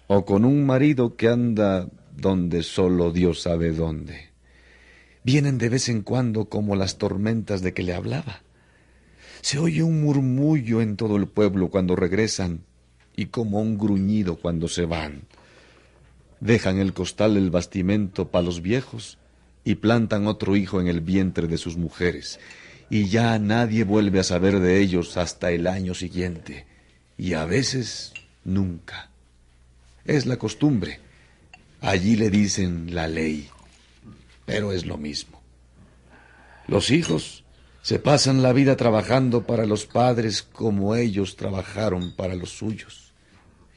o 0.09 0.25
con 0.25 0.45
un 0.45 0.67
marido 0.67 1.15
que 1.15 1.29
anda 1.29 1.87
donde 2.17 2.63
solo 2.63 3.13
Dios 3.13 3.43
sabe 3.43 3.73
dónde. 3.73 4.31
Vienen 5.23 5.59
de 5.59 5.69
vez 5.69 5.89
en 5.89 6.03
cuando 6.03 6.47
como 6.47 6.77
las 6.77 6.99
tormentas 6.99 7.63
de 7.63 7.75
que 7.75 7.83
le 7.83 7.95
hablaba. 7.95 8.43
Se 9.43 9.59
oye 9.59 9.83
un 9.83 10.03
murmullo 10.03 10.81
en 10.81 10.97
todo 10.97 11.17
el 11.17 11.27
pueblo 11.27 11.69
cuando 11.69 11.97
regresan 11.97 12.61
y 13.15 13.27
como 13.27 13.61
un 13.61 13.79
gruñido 13.79 14.37
cuando 14.37 14.69
se 14.69 14.85
van. 14.85 15.23
Dejan 16.41 16.79
el 16.79 16.93
costal 16.93 17.37
el 17.37 17.51
bastimento 17.51 18.29
para 18.31 18.45
los 18.45 18.63
viejos 18.63 19.19
y 19.65 19.77
plantan 19.77 20.27
otro 20.27 20.57
hijo 20.57 20.81
en 20.81 20.87
el 20.87 21.01
vientre 21.01 21.49
de 21.49 21.59
sus 21.59 21.77
mujeres 21.77 22.39
y 22.89 23.09
ya 23.09 23.39
nadie 23.39 23.85
vuelve 23.85 24.21
a 24.21 24.25
saber 24.25 24.61
de 24.61 24.81
ellos 24.81 25.17
hasta 25.17 25.51
el 25.51 25.67
año 25.67 25.95
siguiente, 25.95 26.67
y 27.19 27.33
a 27.33 27.45
veces 27.45 28.13
nunca. 28.45 29.11
Es 30.05 30.27
la 30.27 30.37
costumbre. 30.37 31.01
Allí 31.81 32.17
le 32.17 32.31
dicen 32.31 32.95
la 32.95 33.09
ley, 33.09 33.49
pero 34.45 34.73
es 34.73 34.87
lo 34.87 34.97
mismo. 34.97 35.41
Los 36.67 36.91
hijos 36.91 37.45
se 37.83 37.99
pasan 37.99 38.43
la 38.43 38.53
vida 38.53 38.77
trabajando 38.77 39.47
para 39.47 39.67
los 39.67 39.87
padres 39.87 40.43
como 40.43 40.97
ellos 40.97 41.37
trabajaron 41.37 42.15
para 42.17 42.35
los 42.35 42.51
suyos, 42.51 43.13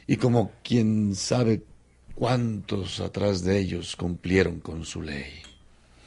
y 0.07 0.17
como 0.17 0.51
quien 0.63 1.13
sabe 1.15 1.63
cuántos 2.15 2.99
atrás 2.99 3.43
de 3.43 3.59
ellos 3.59 3.95
cumplieron 3.95 4.59
con 4.59 4.85
su 4.85 5.01
ley. 5.01 5.41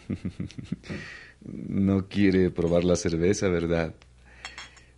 No 1.45 2.07
quiere 2.07 2.51
probar 2.51 2.85
la 2.85 2.95
cerveza, 2.95 3.49
¿verdad? 3.49 3.95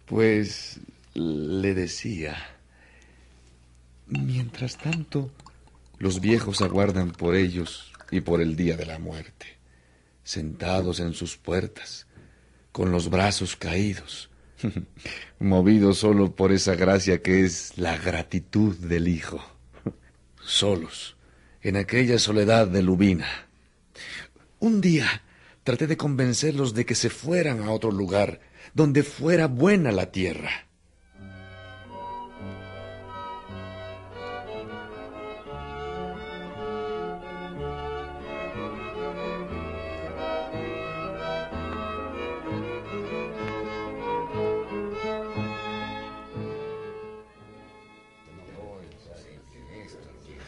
Pues 0.05 0.79
le 1.15 1.73
decía. 1.73 2.37
Mientras 4.07 4.77
tanto, 4.77 5.31
los 6.05 6.21
viejos 6.21 6.61
aguardan 6.61 7.13
por 7.13 7.35
ellos 7.35 7.91
y 8.11 8.21
por 8.21 8.43
el 8.43 8.57
día 8.57 8.77
de 8.77 8.85
la 8.85 8.99
muerte, 8.99 9.47
sentados 10.23 11.01
en 11.01 11.15
sus 11.15 11.39
puertas, 11.39 12.07
con 12.73 12.93
los 12.93 13.09
brazos 13.09 13.57
caídos, 13.57 14.29
movidos 15.39 15.97
solo 15.97 16.37
por 16.37 16.53
esa 16.53 16.75
gracia 16.75 17.23
que 17.23 17.41
es 17.41 17.79
la 17.79 17.97
gratitud 17.97 18.77
del 18.77 19.09
Hijo, 19.09 19.43
solos, 20.45 21.17
en 21.63 21.77
aquella 21.77 22.19
soledad 22.19 22.69
de 22.69 22.83
Lubina. 22.83 23.49
Un 24.59 24.83
día 24.83 25.23
Traté 25.65 25.87
de 25.87 25.97
convencerlos 25.97 26.75
de 26.75 26.85
que 26.85 26.95
se 26.95 27.09
fueran 27.09 27.63
a 27.63 27.71
otro 27.71 27.91
lugar, 27.91 28.41
donde 28.75 29.03
fuera 29.03 29.47
buena 29.47 29.93
la 29.93 30.13
tierra. 30.13 30.69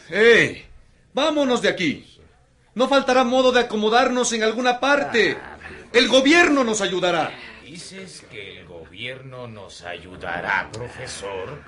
¡Hey! 0.09 0.65
¡Vámonos 1.13 1.61
de 1.61 1.69
aquí! 1.69 2.17
No 2.75 2.87
faltará 2.87 3.23
modo 3.23 3.51
de 3.51 3.61
acomodarnos 3.61 4.31
en 4.33 4.43
alguna 4.43 4.79
parte. 4.79 5.37
El 5.91 6.07
gobierno 6.07 6.63
nos 6.63 6.81
ayudará. 6.81 7.31
Dices 7.65 8.25
que 8.29 8.59
el 8.59 8.67
gobierno 8.67 9.47
nos 9.47 9.81
ayudará, 9.81 10.69
profesor. 10.71 11.63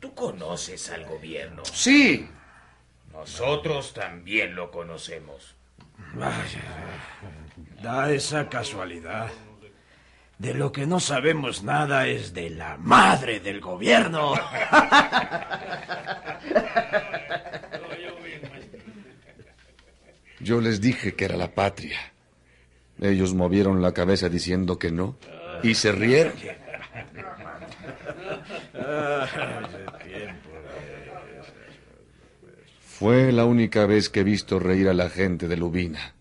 ¿Tú 0.00 0.14
conoces 0.14 0.90
al 0.90 1.06
gobierno? 1.06 1.62
Sí. 1.64 2.28
Nosotros 3.12 3.94
también 3.94 4.54
lo 4.54 4.70
conocemos. 4.70 5.54
da 7.80 8.10
esa 8.10 8.48
casualidad. 8.48 9.30
De 10.38 10.54
lo 10.54 10.72
que 10.72 10.86
no 10.86 10.98
sabemos 10.98 11.62
nada 11.62 12.08
es 12.08 12.34
de 12.34 12.50
la 12.50 12.76
madre 12.76 13.38
del 13.38 13.60
gobierno. 13.60 14.34
Yo 20.42 20.60
les 20.60 20.80
dije 20.80 21.14
que 21.14 21.24
era 21.24 21.36
la 21.36 21.54
patria. 21.54 21.98
Ellos 23.00 23.34
movieron 23.34 23.80
la 23.80 23.92
cabeza 23.92 24.28
diciendo 24.28 24.78
que 24.78 24.90
no 24.90 25.16
y 25.62 25.74
se 25.74 25.92
rieron. 25.92 26.34
Fue 32.80 33.32
la 33.32 33.44
única 33.44 33.86
vez 33.86 34.08
que 34.08 34.20
he 34.20 34.24
visto 34.24 34.58
reír 34.58 34.88
a 34.88 34.94
la 34.94 35.08
gente 35.08 35.48
de 35.48 35.56
Lubina. 35.56 36.14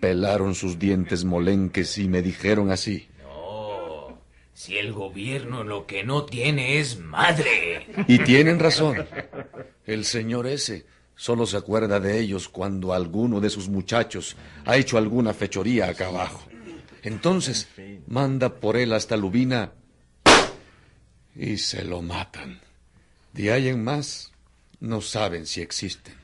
Pelaron 0.00 0.54
sus 0.54 0.78
dientes 0.78 1.24
molenques 1.24 1.98
y 1.98 2.08
me 2.08 2.22
dijeron 2.22 2.70
así. 2.70 3.08
No, 3.22 4.20
si 4.52 4.76
el 4.76 4.92
gobierno 4.92 5.64
lo 5.64 5.86
que 5.86 6.04
no 6.04 6.24
tiene 6.24 6.78
es 6.78 6.98
madre. 6.98 7.86
Y 8.06 8.18
tienen 8.18 8.58
razón. 8.58 9.06
El 9.86 10.04
señor 10.04 10.46
ese 10.46 10.86
Solo 11.16 11.46
se 11.46 11.56
acuerda 11.56 12.00
de 12.00 12.18
ellos 12.18 12.48
cuando 12.48 12.92
alguno 12.92 13.40
de 13.40 13.50
sus 13.50 13.68
muchachos 13.68 14.36
ha 14.64 14.76
hecho 14.76 14.98
alguna 14.98 15.32
fechoría 15.32 15.88
acá 15.88 16.08
abajo. 16.08 16.42
Entonces 17.02 17.68
manda 18.06 18.60
por 18.60 18.76
él 18.76 18.92
hasta 18.92 19.16
Lubina 19.16 19.72
y 21.36 21.58
se 21.58 21.84
lo 21.84 22.02
matan. 22.02 22.60
De 23.32 23.52
ahí 23.52 23.68
en 23.68 23.84
más 23.84 24.32
no 24.80 25.00
saben 25.00 25.46
si 25.46 25.60
existen. 25.60 26.23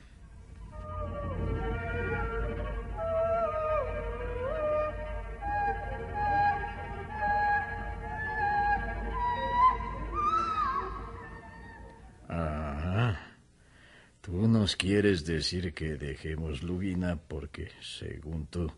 Quieres 14.76 15.24
decir 15.24 15.74
que 15.74 15.96
dejemos 15.96 16.62
Lubina 16.62 17.16
porque, 17.16 17.70
según 17.80 18.46
tú, 18.46 18.72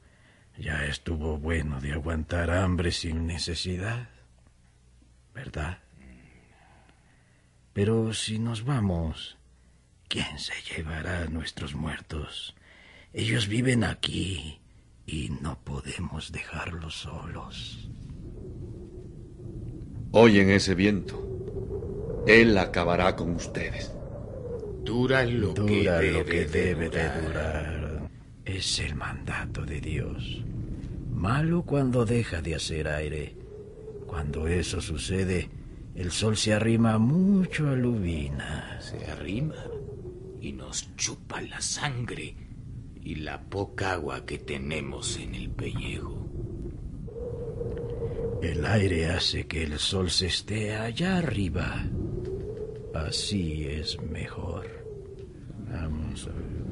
ya 0.59 0.85
estuvo 0.85 1.39
bueno 1.39 1.81
de 1.81 1.93
aguantar 1.93 2.51
hambre 2.51 2.93
sin 2.93 3.27
necesidad. 3.27 4.09
¿Verdad? 5.35 5.79
Pero 7.73 8.13
si 8.13 8.39
nos 8.39 8.65
vamos, 8.65 9.39
¿quién 10.09 10.39
se 10.39 10.53
llevará 10.71 11.23
a 11.23 11.27
nuestros 11.27 11.75
muertos? 11.75 12.55
Ellos 13.15 13.49
viven 13.49 13.83
aquí 13.85 14.61
y 15.07 15.31
no 15.41 15.59
podemos 15.65 16.33
dejarlos 16.33 16.95
solos. 16.95 17.89
Oyen 20.13 20.51
ese 20.51 20.75
viento. 20.75 22.25
Él 22.27 22.57
acabará 22.59 23.17
con 23.17 23.35
ustedes. 23.35 23.91
Dura 24.85 25.25
lo 25.25 25.55
que 25.55 25.61
Dura 25.61 25.99
debe, 25.99 26.19
lo 26.19 26.25
que 26.25 26.45
de 26.45 26.47
debe 26.47 26.91
de 26.91 27.05
durar. 27.05 27.23
durar. 27.23 28.11
Es 28.45 28.79
el 28.81 28.95
mandato 28.95 29.65
de 29.65 29.81
Dios. 29.81 30.43
Malo 31.13 31.63
cuando 31.63 32.05
deja 32.05 32.43
de 32.43 32.55
hacer 32.57 32.89
aire. 32.89 33.37
Cuando 34.07 34.49
eso 34.49 34.81
sucede, 34.81 35.49
el 35.95 36.11
sol 36.11 36.37
se 36.37 36.53
arrima 36.53 36.99
mucho 36.99 37.69
a 37.69 37.77
Lubina. 37.77 38.79
Se 38.81 39.07
arrima 39.11 39.55
y 40.41 40.53
nos 40.53 40.95
chupa 40.97 41.41
la 41.41 41.61
sangre 41.61 42.35
y 43.01 43.15
la 43.17 43.41
poca 43.41 43.93
agua 43.93 44.27
que 44.27 44.39
tenemos 44.39 45.17
en 45.19 45.35
el 45.35 45.51
pellejo. 45.51 46.29
El 48.43 48.67
aire 48.67 49.07
hace 49.07 49.47
que 49.47 49.63
el 49.63 49.79
sol 49.79 50.11
se 50.11 50.27
esté 50.27 50.75
allá 50.75 51.19
arriba. 51.19 51.85
Así 52.95 53.67
es 53.67 54.01
mejor. 54.01 54.67
Vamos 55.71 56.27
a 56.27 56.33
ver. 56.33 56.63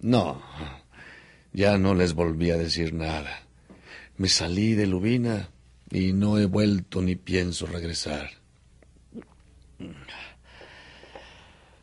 No, 0.00 0.42
ya 1.54 1.78
no 1.78 1.94
les 1.94 2.12
volví 2.12 2.50
a 2.50 2.58
decir 2.58 2.92
nada. 2.92 3.40
Me 4.18 4.28
salí 4.28 4.74
de 4.74 4.86
Lubina 4.86 5.48
y 5.90 6.12
no 6.12 6.38
he 6.38 6.44
vuelto 6.44 7.00
ni 7.00 7.16
pienso 7.16 7.66
regresar. 7.66 8.43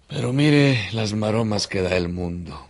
Pero 0.07 0.33
mire 0.33 0.89
las 0.93 1.13
maromas 1.13 1.67
que 1.67 1.81
da 1.81 1.95
el 1.95 2.09
mundo. 2.09 2.67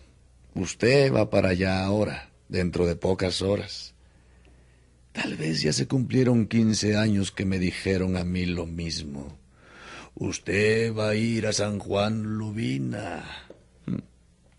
Usted 0.54 1.12
va 1.12 1.30
para 1.30 1.50
allá 1.50 1.84
ahora, 1.84 2.30
dentro 2.50 2.86
de 2.86 2.96
pocas 2.96 3.42
horas. 3.42 3.94
Tal 5.12 5.36
vez 5.36 5.62
ya 5.62 5.74
se 5.74 5.88
cumplieron 5.88 6.48
quince 6.48 6.96
años 6.96 7.32
que 7.32 7.46
me 7.46 7.60
dijeron 7.60 8.16
a 8.16 8.24
mí 8.24 8.46
lo 8.46 8.66
mismo. 8.66 9.38
Usted 10.16 10.94
va 10.94 11.10
a 11.10 11.16
ir 11.16 11.48
a 11.48 11.54
San 11.54 11.80
Juan 11.80 12.38
Lubina. 12.38 13.24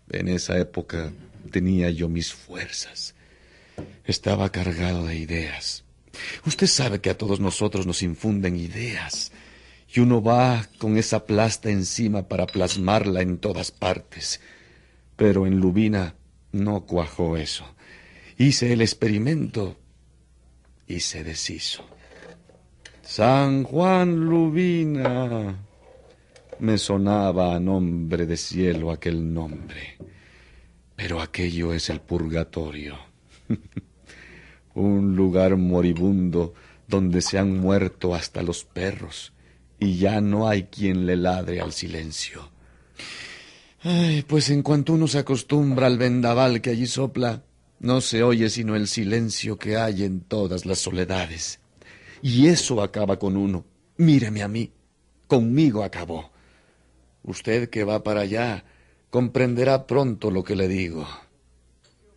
En 0.09 0.27
esa 0.27 0.57
época 0.57 1.11
tenía 1.51 1.89
yo 1.89 2.09
mis 2.09 2.33
fuerzas. 2.33 3.15
Estaba 4.05 4.51
cargado 4.51 5.05
de 5.05 5.15
ideas. 5.15 5.83
Usted 6.45 6.67
sabe 6.67 6.99
que 7.01 7.09
a 7.09 7.17
todos 7.17 7.39
nosotros 7.39 7.87
nos 7.87 8.03
infunden 8.03 8.57
ideas. 8.57 9.31
Y 9.95 9.99
uno 9.99 10.23
va 10.23 10.67
con 10.79 10.97
esa 10.97 11.27
plasta 11.27 11.69
encima 11.69 12.27
para 12.27 12.47
plasmarla 12.47 13.21
en 13.21 13.37
todas 13.37 13.69
partes. 13.69 14.41
Pero 15.15 15.45
en 15.45 15.59
Lubina 15.59 16.15
no 16.51 16.81
cuajó 16.87 17.37
eso. 17.37 17.63
Hice 18.39 18.73
el 18.73 18.81
experimento 18.81 19.77
y 20.87 21.01
se 21.01 21.23
deshizo. 21.23 21.85
San 23.03 23.65
Juan 23.65 24.15
Lubina. 24.25 25.59
Me 26.57 26.79
sonaba 26.79 27.55
a 27.55 27.59
nombre 27.59 28.25
de 28.25 28.37
cielo 28.37 28.89
aquel 28.89 29.31
nombre. 29.31 29.97
Pero 30.95 31.21
aquello 31.21 31.71
es 31.71 31.91
el 31.91 32.01
purgatorio. 32.01 32.97
Un 34.73 35.15
lugar 35.15 35.55
moribundo 35.55 36.55
donde 36.87 37.21
se 37.21 37.37
han 37.37 37.59
muerto 37.59 38.15
hasta 38.15 38.41
los 38.41 38.63
perros 38.63 39.33
y 39.83 39.97
ya 39.97 40.21
no 40.21 40.47
hay 40.47 40.63
quien 40.63 41.05
le 41.05 41.17
ladre 41.17 41.59
al 41.59 41.73
silencio. 41.73 42.49
Ay, 43.81 44.23
pues 44.23 44.49
en 44.49 44.63
cuanto 44.63 44.93
uno 44.93 45.07
se 45.09 45.19
acostumbra 45.19 45.87
al 45.87 45.97
vendaval 45.97 46.61
que 46.61 46.69
allí 46.69 46.87
sopla, 46.87 47.43
no 47.79 47.99
se 47.99 48.23
oye 48.23 48.49
sino 48.49 48.77
el 48.77 48.87
silencio 48.87 49.59
que 49.59 49.75
hay 49.75 50.03
en 50.03 50.21
todas 50.21 50.65
las 50.65 50.79
soledades. 50.79 51.59
Y 52.21 52.47
eso 52.47 52.81
acaba 52.81 53.19
con 53.19 53.35
uno. 53.35 53.65
Míreme 53.97 54.41
a 54.41 54.47
mí. 54.47 54.71
Conmigo 55.27 55.83
acabó. 55.83 56.31
Usted 57.23 57.69
que 57.69 57.83
va 57.83 58.03
para 58.03 58.21
allá 58.21 58.63
comprenderá 59.09 59.85
pronto 59.85 60.31
lo 60.31 60.45
que 60.45 60.55
le 60.55 60.69
digo. 60.69 61.05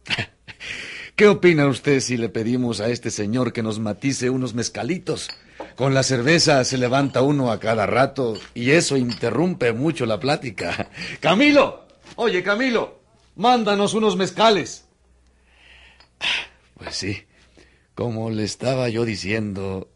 ¿Qué 1.16 1.26
opina 1.26 1.66
usted 1.66 1.98
si 1.98 2.16
le 2.16 2.28
pedimos 2.28 2.80
a 2.80 2.90
este 2.90 3.10
señor 3.10 3.52
que 3.52 3.64
nos 3.64 3.80
matice 3.80 4.30
unos 4.30 4.54
mezcalitos? 4.54 5.30
Con 5.76 5.92
la 5.92 6.02
cerveza 6.02 6.64
se 6.64 6.78
levanta 6.78 7.20
uno 7.20 7.52
a 7.52 7.60
cada 7.60 7.84
rato 7.84 8.34
y 8.54 8.70
eso 8.70 8.96
interrumpe 8.96 9.74
mucho 9.74 10.06
la 10.06 10.18
plática. 10.18 10.88
Camilo, 11.20 11.86
oye 12.16 12.42
Camilo, 12.42 12.98
mándanos 13.36 13.94
unos 13.94 14.16
mezcales. 14.16 14.84
Pues 16.78 16.94
sí, 16.94 17.24
como 17.94 18.28
le 18.28 18.44
estaba 18.44 18.90
yo 18.90 19.06
diciendo, 19.06 19.88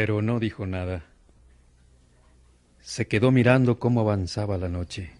Pero 0.00 0.22
no 0.22 0.40
dijo 0.40 0.66
nada. 0.66 1.04
Se 2.80 3.06
quedó 3.06 3.30
mirando 3.30 3.78
cómo 3.78 4.00
avanzaba 4.00 4.56
la 4.56 4.70
noche. 4.70 5.10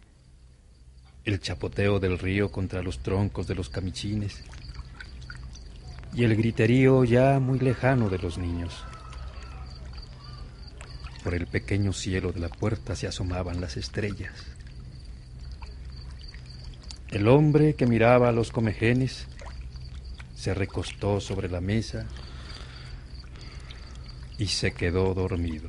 El 1.23 1.38
chapoteo 1.38 2.01
del 2.01 2.19
río 2.19 2.51
contra 2.51 2.83
los 2.83 3.01
troncos 3.01 3.47
de 3.47 3.55
los 3.55 3.69
camichines. 3.69 4.43
Y 6.14 6.25
el 6.25 6.35
griterío 6.35 7.05
ya 7.05 7.38
muy 7.40 7.59
lejano 7.59 8.09
de 8.09 8.21
los 8.21 8.38
niños. 8.38 8.83
Por 11.23 11.35
el 11.35 11.47
pequeño 11.47 11.93
cielo 11.93 12.33
de 12.33 12.40
la 12.40 12.49
puerta 12.49 12.97
se 12.97 13.07
asomaban 13.07 13.61
las 13.61 13.77
estrellas. 13.77 14.33
El 17.11 17.29
hombre 17.29 17.75
que 17.75 17.87
miraba 17.87 18.31
a 18.31 18.33
los 18.33 18.51
comejenes 18.51 19.27
se 20.35 20.55
recostó 20.55 21.21
sobre 21.21 21.51
la 21.51 21.61
mesa 21.61 22.07
y 24.40 24.46
se 24.46 24.72
quedó 24.72 25.12
dormido. 25.12 25.68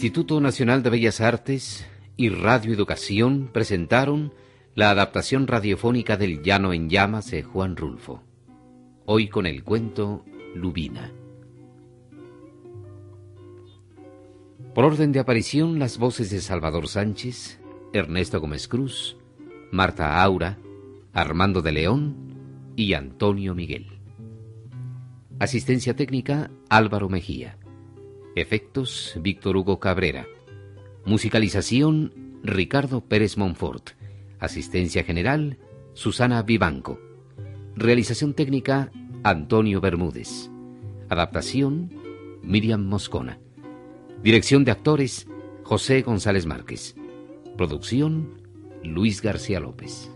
Instituto 0.00 0.40
Nacional 0.40 0.82
de 0.82 0.88
Bellas 0.88 1.20
Artes 1.20 1.86
y 2.16 2.30
Radio 2.30 2.72
Educación 2.72 3.50
presentaron 3.52 4.32
la 4.74 4.90
adaptación 4.90 5.46
radiofónica 5.46 6.16
del 6.16 6.42
Llano 6.42 6.72
en 6.72 6.88
Llamas 6.88 7.30
de 7.30 7.42
Juan 7.42 7.76
Rulfo. 7.76 8.22
Hoy 9.04 9.28
con 9.28 9.44
el 9.44 9.62
cuento 9.62 10.24
Lubina. 10.54 11.12
Por 14.74 14.86
orden 14.86 15.12
de 15.12 15.20
aparición, 15.20 15.78
las 15.78 15.98
voces 15.98 16.30
de 16.30 16.40
Salvador 16.40 16.88
Sánchez, 16.88 17.60
Ernesto 17.92 18.40
Gómez 18.40 18.68
Cruz, 18.68 19.18
Marta 19.70 20.22
Aura, 20.22 20.56
Armando 21.12 21.60
de 21.60 21.72
León 21.72 22.16
y 22.74 22.94
Antonio 22.94 23.54
Miguel. 23.54 24.00
Asistencia 25.38 25.94
técnica 25.94 26.50
Álvaro 26.70 27.10
Mejía. 27.10 27.59
Efectos 28.36 29.14
Víctor 29.20 29.56
Hugo 29.56 29.80
Cabrera. 29.80 30.26
Musicalización 31.04 32.38
Ricardo 32.44 33.00
Pérez 33.00 33.36
Monfort. 33.36 33.90
Asistencia 34.38 35.02
general 35.02 35.58
Susana 35.94 36.42
Vivanco. 36.42 37.00
Realización 37.74 38.34
técnica 38.34 38.92
Antonio 39.24 39.80
Bermúdez. 39.80 40.48
Adaptación 41.08 41.90
Miriam 42.42 42.84
Moscona. 42.84 43.40
Dirección 44.22 44.64
de 44.64 44.70
actores 44.70 45.26
José 45.64 46.02
González 46.02 46.46
Márquez. 46.46 46.94
Producción 47.56 48.40
Luis 48.84 49.22
García 49.22 49.58
López. 49.58 50.09